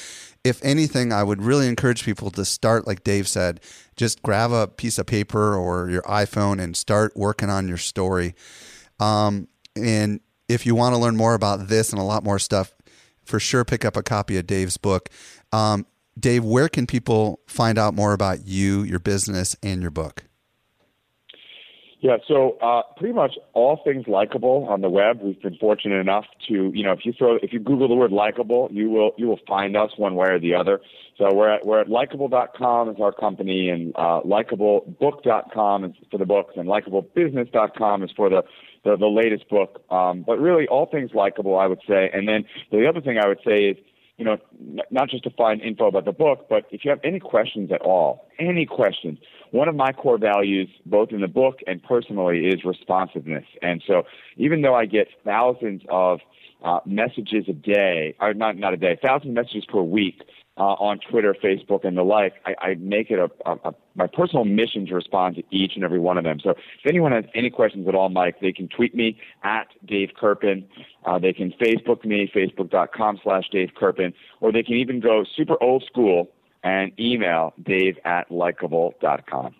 if 0.44 0.64
anything, 0.64 1.14
I 1.14 1.24
would 1.24 1.42
really 1.42 1.68
encourage 1.68 2.04
people 2.04 2.30
to 2.32 2.44
start 2.44 2.86
like 2.86 3.04
Dave 3.04 3.28
said, 3.28 3.62
just 3.96 4.22
grab 4.22 4.52
a 4.52 4.68
piece 4.68 4.98
of 4.98 5.06
paper 5.06 5.56
or 5.56 5.90
your 5.90 6.02
iPhone 6.04 6.62
and 6.62 6.76
start 6.76 7.14
working 7.16 7.50
on 7.50 7.68
your 7.68 7.78
story. 7.78 8.36
Um, 9.00 9.48
and 9.76 10.20
if 10.50 10.66
you 10.66 10.76
want 10.76 10.96
to 10.96 11.00
learn 11.00 11.16
more 11.16 11.34
about 11.34 11.68
this 11.68 11.92
and 11.92 12.00
a 12.00 12.04
lot 12.04 12.24
more 12.24 12.40
stuff, 12.40 12.74
for 13.24 13.40
sure 13.40 13.64
pick 13.64 13.86
up 13.86 13.96
a 13.96 14.04
copy 14.04 14.38
of 14.38 14.46
Dave's 14.46 14.78
book. 14.78 15.10
Um, 15.54 15.86
Dave, 16.20 16.44
where 16.44 16.70
can 16.70 16.86
people 16.86 17.40
find 17.48 17.78
out 17.78 17.94
more 17.94 18.14
about 18.14 18.46
you, 18.46 18.84
your 18.84 19.00
business, 19.00 19.56
and 19.64 19.82
your 19.82 19.92
book? 19.92 20.26
Yeah, 22.04 22.18
so 22.28 22.58
uh, 22.62 22.82
pretty 22.98 23.14
much 23.14 23.36
all 23.54 23.80
things 23.82 24.10
likable 24.10 24.68
on 24.70 24.82
the 24.82 24.90
web. 24.90 25.22
We've 25.22 25.42
been 25.42 25.56
fortunate 25.56 26.02
enough 26.02 26.26
to, 26.50 26.70
you 26.76 26.84
know, 26.84 26.92
if 26.92 27.06
you 27.06 27.14
throw, 27.18 27.38
if 27.42 27.54
you 27.54 27.60
Google 27.60 27.88
the 27.88 27.96
word 27.96 28.12
likable, 28.12 28.68
you 28.74 28.90
will 28.90 29.12
you 29.18 29.26
will 29.26 29.40
find 29.48 29.78
us 29.78 29.92
one 29.96 30.16
way 30.16 30.28
or 30.32 30.38
the 30.38 30.54
other. 30.54 30.82
So 31.18 31.34
we're 31.34 31.50
at 31.50 31.66
we're 31.66 31.80
at 31.80 31.88
likeable.com 31.88 32.90
is 32.90 32.98
our 33.00 33.14
company, 33.14 33.70
and 33.70 33.94
uh, 33.96 34.20
likeablebook.com 34.26 35.86
is 35.86 35.92
for 36.12 36.18
the 36.18 36.26
books, 36.26 36.56
and 36.58 36.68
likeablebusiness.com 36.68 38.04
is 38.04 38.12
for 38.18 38.30
the 38.30 38.44
the, 38.84 38.98
the 38.98 39.08
latest 39.08 39.48
book. 39.48 39.82
Um, 39.90 40.26
but 40.28 40.40
really, 40.40 40.68
all 40.68 40.88
things 40.88 41.12
likable, 41.14 41.58
I 41.58 41.68
would 41.68 41.80
say. 41.88 42.10
And 42.14 42.28
then 42.28 42.44
the 42.70 42.86
other 42.86 43.00
thing 43.00 43.18
I 43.18 43.30
would 43.30 43.40
say 43.48 43.64
is 43.64 43.78
you 44.18 44.26
know, 44.26 44.38
not 44.92 45.10
just 45.10 45.24
to 45.24 45.32
find 45.32 45.60
info 45.62 45.88
about 45.88 46.06
the 46.06 46.12
book, 46.12 46.46
but 46.48 46.66
if 46.70 46.86
you 46.86 46.92
have 46.92 47.00
any 47.04 47.20
questions 47.20 47.72
at 47.72 47.82
all, 47.82 48.30
any 48.40 48.66
questions, 48.66 49.18
one 49.54 49.70
of 49.70 49.76
my 49.76 49.92
core 49.92 50.18
values, 50.18 50.68
both 50.84 51.12
in 51.12 51.22
the 51.22 51.28
book 51.28 51.60
and 51.68 51.82
personally, 51.84 52.48
is 52.48 52.66
responsiveness. 52.66 53.46
And 53.62 53.84
so 53.86 54.02
even 54.36 54.64
though 54.64 54.74
I 54.74 54.88
get 54.88 55.08
thousands 55.24 55.84
of 55.90 56.22
uh, 56.64 56.80
messages 56.88 57.46
a 57.48 57.54
day, 57.54 58.16
or 58.20 58.34
not, 58.34 58.58
not 58.58 58.74
a 58.74 58.78
day, 58.78 58.98
thousands 59.00 59.30
of 59.30 59.36
messages 59.36 59.64
per 59.66 59.80
week 59.80 60.24
uh, 60.58 60.74
on 60.74 60.98
Twitter, 61.08 61.36
Facebook, 61.36 61.86
and 61.86 61.96
the 61.96 62.02
like, 62.02 62.34
I, 62.48 62.56
I 62.70 62.76
make 62.80 63.12
it 63.12 63.20
a, 63.20 63.30
a, 63.48 63.70
a 63.70 63.76
my 63.94 64.08
personal 64.08 64.44
mission 64.44 64.88
to 64.88 64.96
respond 64.96 65.36
to 65.36 65.44
each 65.52 65.74
and 65.76 65.84
every 65.84 66.00
one 66.00 66.18
of 66.18 66.24
them. 66.24 66.40
So 66.44 66.50
if 66.50 66.88
anyone 66.88 67.12
has 67.12 67.26
any 67.36 67.52
questions 67.52 67.88
at 67.88 67.94
all, 67.94 68.10
Mike, 68.10 68.40
they 68.42 68.54
can 68.54 68.68
tweet 68.70 68.96
me 68.96 69.20
at 69.44 69.68
Dave 69.86 70.14
Kerpen. 70.20 70.66
Uh, 71.06 71.20
they 71.20 71.32
can 71.32 71.52
Facebook 71.62 72.04
me, 72.04 72.28
facebook.com 72.36 73.20
slash 73.22 73.44
Dave 73.52 73.70
Kerpen, 73.80 74.14
or 74.42 74.52
they 74.52 74.64
can 74.64 74.78
even 74.78 75.00
go 75.00 75.24
super 75.36 75.62
old 75.62 75.84
school 75.84 76.33
and 76.64 76.92
email 77.00 77.54
dave 77.62 77.98
at 78.06 78.32
likeable.com. 78.32 79.56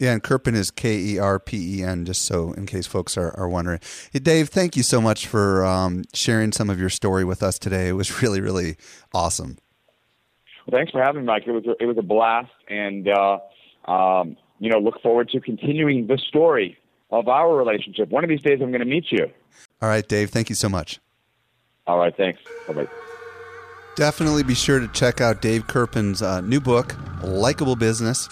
Yeah, 0.00 0.12
and 0.12 0.22
Kerpen 0.22 0.54
is 0.54 0.70
K 0.70 0.96
E 0.96 1.18
R 1.18 1.38
P 1.38 1.78
E 1.78 1.84
N, 1.84 2.06
just 2.06 2.22
so 2.22 2.52
in 2.52 2.64
case 2.64 2.86
folks 2.86 3.18
are, 3.18 3.38
are 3.38 3.48
wondering. 3.48 3.80
Hey, 4.12 4.18
Dave, 4.18 4.48
thank 4.48 4.74
you 4.74 4.82
so 4.82 4.98
much 4.98 5.26
for 5.26 5.64
um, 5.64 6.04
sharing 6.14 6.52
some 6.52 6.70
of 6.70 6.80
your 6.80 6.88
story 6.88 7.22
with 7.22 7.42
us 7.42 7.58
today. 7.58 7.88
It 7.88 7.92
was 7.92 8.22
really, 8.22 8.40
really 8.40 8.76
awesome. 9.12 9.58
Well, 10.66 10.78
thanks 10.78 10.90
for 10.90 11.02
having 11.02 11.22
me, 11.22 11.26
Mike. 11.26 11.42
It 11.46 11.52
was 11.52 11.66
a, 11.66 11.82
it 11.82 11.86
was 11.86 11.98
a 11.98 12.02
blast, 12.02 12.50
and 12.68 13.08
uh, 13.08 13.40
um, 13.84 14.38
you 14.58 14.70
know, 14.70 14.78
look 14.78 15.02
forward 15.02 15.28
to 15.30 15.40
continuing 15.40 16.06
the 16.06 16.16
story 16.16 16.78
of 17.10 17.28
our 17.28 17.54
relationship. 17.54 18.08
One 18.08 18.24
of 18.24 18.30
these 18.30 18.42
days, 18.42 18.60
I'm 18.62 18.70
going 18.70 18.80
to 18.80 18.86
meet 18.86 19.06
you. 19.10 19.30
All 19.82 19.88
right, 19.88 20.06
Dave, 20.06 20.30
thank 20.30 20.48
you 20.48 20.54
so 20.54 20.70
much. 20.70 20.98
All 21.86 21.98
right, 21.98 22.16
thanks. 22.16 22.40
Bye 22.66 22.72
bye. 22.72 22.88
Definitely 24.00 24.42
be 24.44 24.54
sure 24.54 24.80
to 24.80 24.88
check 24.88 25.20
out 25.20 25.42
Dave 25.42 25.66
Kerpen's 25.66 26.22
uh, 26.22 26.40
new 26.40 26.58
book, 26.58 26.96
Likeable 27.22 27.76
Business. 27.76 28.30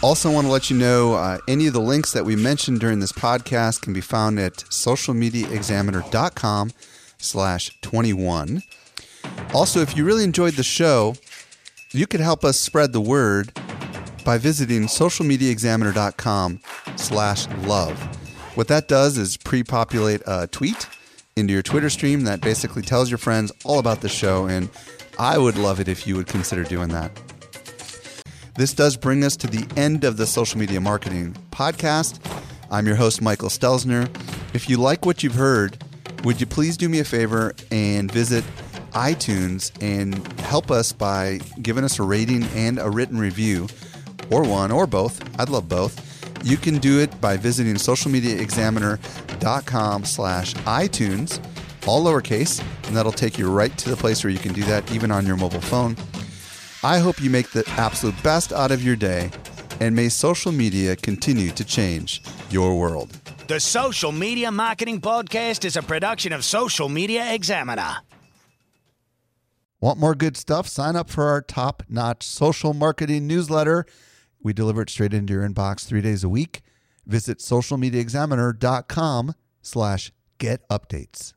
Also, 0.00 0.30
want 0.30 0.46
to 0.46 0.50
let 0.52 0.70
you 0.70 0.76
know 0.76 1.14
uh, 1.14 1.38
any 1.48 1.66
of 1.66 1.72
the 1.72 1.80
links 1.80 2.12
that 2.12 2.24
we 2.24 2.36
mentioned 2.36 2.78
during 2.78 3.00
this 3.00 3.10
podcast 3.10 3.82
can 3.82 3.92
be 3.92 4.00
found 4.00 4.38
at 4.38 4.58
socialmediaexaminer.com 4.58 6.70
slash 7.18 7.76
21. 7.80 8.62
Also, 9.52 9.80
if 9.80 9.96
you 9.96 10.04
really 10.04 10.22
enjoyed 10.22 10.54
the 10.54 10.62
show, 10.62 11.16
you 11.90 12.06
could 12.06 12.20
help 12.20 12.44
us 12.44 12.60
spread 12.60 12.92
the 12.92 13.00
word 13.00 13.52
by 14.24 14.38
visiting 14.38 14.82
socialmediaexaminer.com 14.82 16.60
slash 16.94 17.48
love. 17.66 17.98
What 18.54 18.68
that 18.68 18.86
does 18.86 19.18
is 19.18 19.36
pre-populate 19.36 20.22
a 20.28 20.46
tweet 20.46 20.86
into 21.36 21.52
your 21.52 21.62
Twitter 21.62 21.88
stream 21.88 22.24
that 22.24 22.40
basically 22.40 22.82
tells 22.82 23.10
your 23.10 23.18
friends 23.18 23.52
all 23.64 23.78
about 23.78 24.00
the 24.00 24.08
show, 24.08 24.46
and 24.46 24.68
I 25.18 25.38
would 25.38 25.56
love 25.56 25.80
it 25.80 25.88
if 25.88 26.06
you 26.06 26.16
would 26.16 26.26
consider 26.26 26.62
doing 26.64 26.88
that. 26.88 27.10
This 28.54 28.74
does 28.74 28.96
bring 28.96 29.24
us 29.24 29.36
to 29.36 29.46
the 29.46 29.66
end 29.80 30.04
of 30.04 30.18
the 30.18 30.26
Social 30.26 30.58
Media 30.58 30.80
Marketing 30.80 31.34
Podcast. 31.50 32.20
I'm 32.70 32.86
your 32.86 32.96
host, 32.96 33.22
Michael 33.22 33.48
Stelzner. 33.48 34.08
If 34.54 34.68
you 34.68 34.76
like 34.76 35.06
what 35.06 35.22
you've 35.22 35.34
heard, 35.34 35.82
would 36.24 36.38
you 36.38 36.46
please 36.46 36.76
do 36.76 36.88
me 36.88 36.98
a 36.98 37.04
favor 37.04 37.54
and 37.70 38.12
visit 38.12 38.44
iTunes 38.92 39.72
and 39.80 40.14
help 40.42 40.70
us 40.70 40.92
by 40.92 41.40
giving 41.62 41.82
us 41.82 41.98
a 41.98 42.02
rating 42.02 42.44
and 42.54 42.78
a 42.78 42.90
written 42.90 43.18
review, 43.18 43.68
or 44.30 44.42
one 44.42 44.70
or 44.70 44.86
both? 44.86 45.22
I'd 45.40 45.48
love 45.48 45.66
both. 45.66 46.11
You 46.42 46.56
can 46.56 46.78
do 46.78 46.98
it 46.98 47.20
by 47.20 47.36
visiting 47.36 47.74
socialmediaexaminer.com 47.74 50.04
slash 50.04 50.54
iTunes, 50.54 51.40
all 51.86 52.04
lowercase, 52.04 52.60
and 52.86 52.96
that'll 52.96 53.12
take 53.12 53.38
you 53.38 53.48
right 53.50 53.76
to 53.78 53.90
the 53.90 53.96
place 53.96 54.24
where 54.24 54.32
you 54.32 54.40
can 54.40 54.52
do 54.52 54.64
that 54.64 54.90
even 54.92 55.12
on 55.12 55.24
your 55.24 55.36
mobile 55.36 55.60
phone. 55.60 55.96
I 56.82 56.98
hope 56.98 57.22
you 57.22 57.30
make 57.30 57.50
the 57.50 57.62
absolute 57.76 58.20
best 58.24 58.52
out 58.52 58.72
of 58.72 58.82
your 58.82 58.96
day, 58.96 59.30
and 59.78 59.94
may 59.94 60.08
social 60.08 60.50
media 60.50 60.96
continue 60.96 61.52
to 61.52 61.64
change 61.64 62.22
your 62.50 62.76
world. 62.76 63.16
The 63.46 63.60
Social 63.60 64.10
Media 64.10 64.50
Marketing 64.50 65.00
Podcast 65.00 65.64
is 65.64 65.76
a 65.76 65.82
production 65.82 66.32
of 66.32 66.44
Social 66.44 66.88
Media 66.88 67.32
Examiner. 67.34 67.98
Want 69.80 69.98
more 69.98 70.16
good 70.16 70.36
stuff? 70.36 70.66
Sign 70.66 70.96
up 70.96 71.08
for 71.10 71.28
our 71.28 71.40
top 71.40 71.84
notch 71.88 72.24
social 72.24 72.74
marketing 72.74 73.26
newsletter. 73.26 73.86
We 74.42 74.52
deliver 74.52 74.82
it 74.82 74.90
straight 74.90 75.14
into 75.14 75.32
your 75.32 75.48
inbox 75.48 75.86
three 75.86 76.00
days 76.00 76.24
a 76.24 76.28
week. 76.28 76.62
Visit 77.06 77.38
socialmediaexaminer.com 77.38 79.34
slash 79.60 80.12
get 80.38 80.68
updates. 80.68 81.32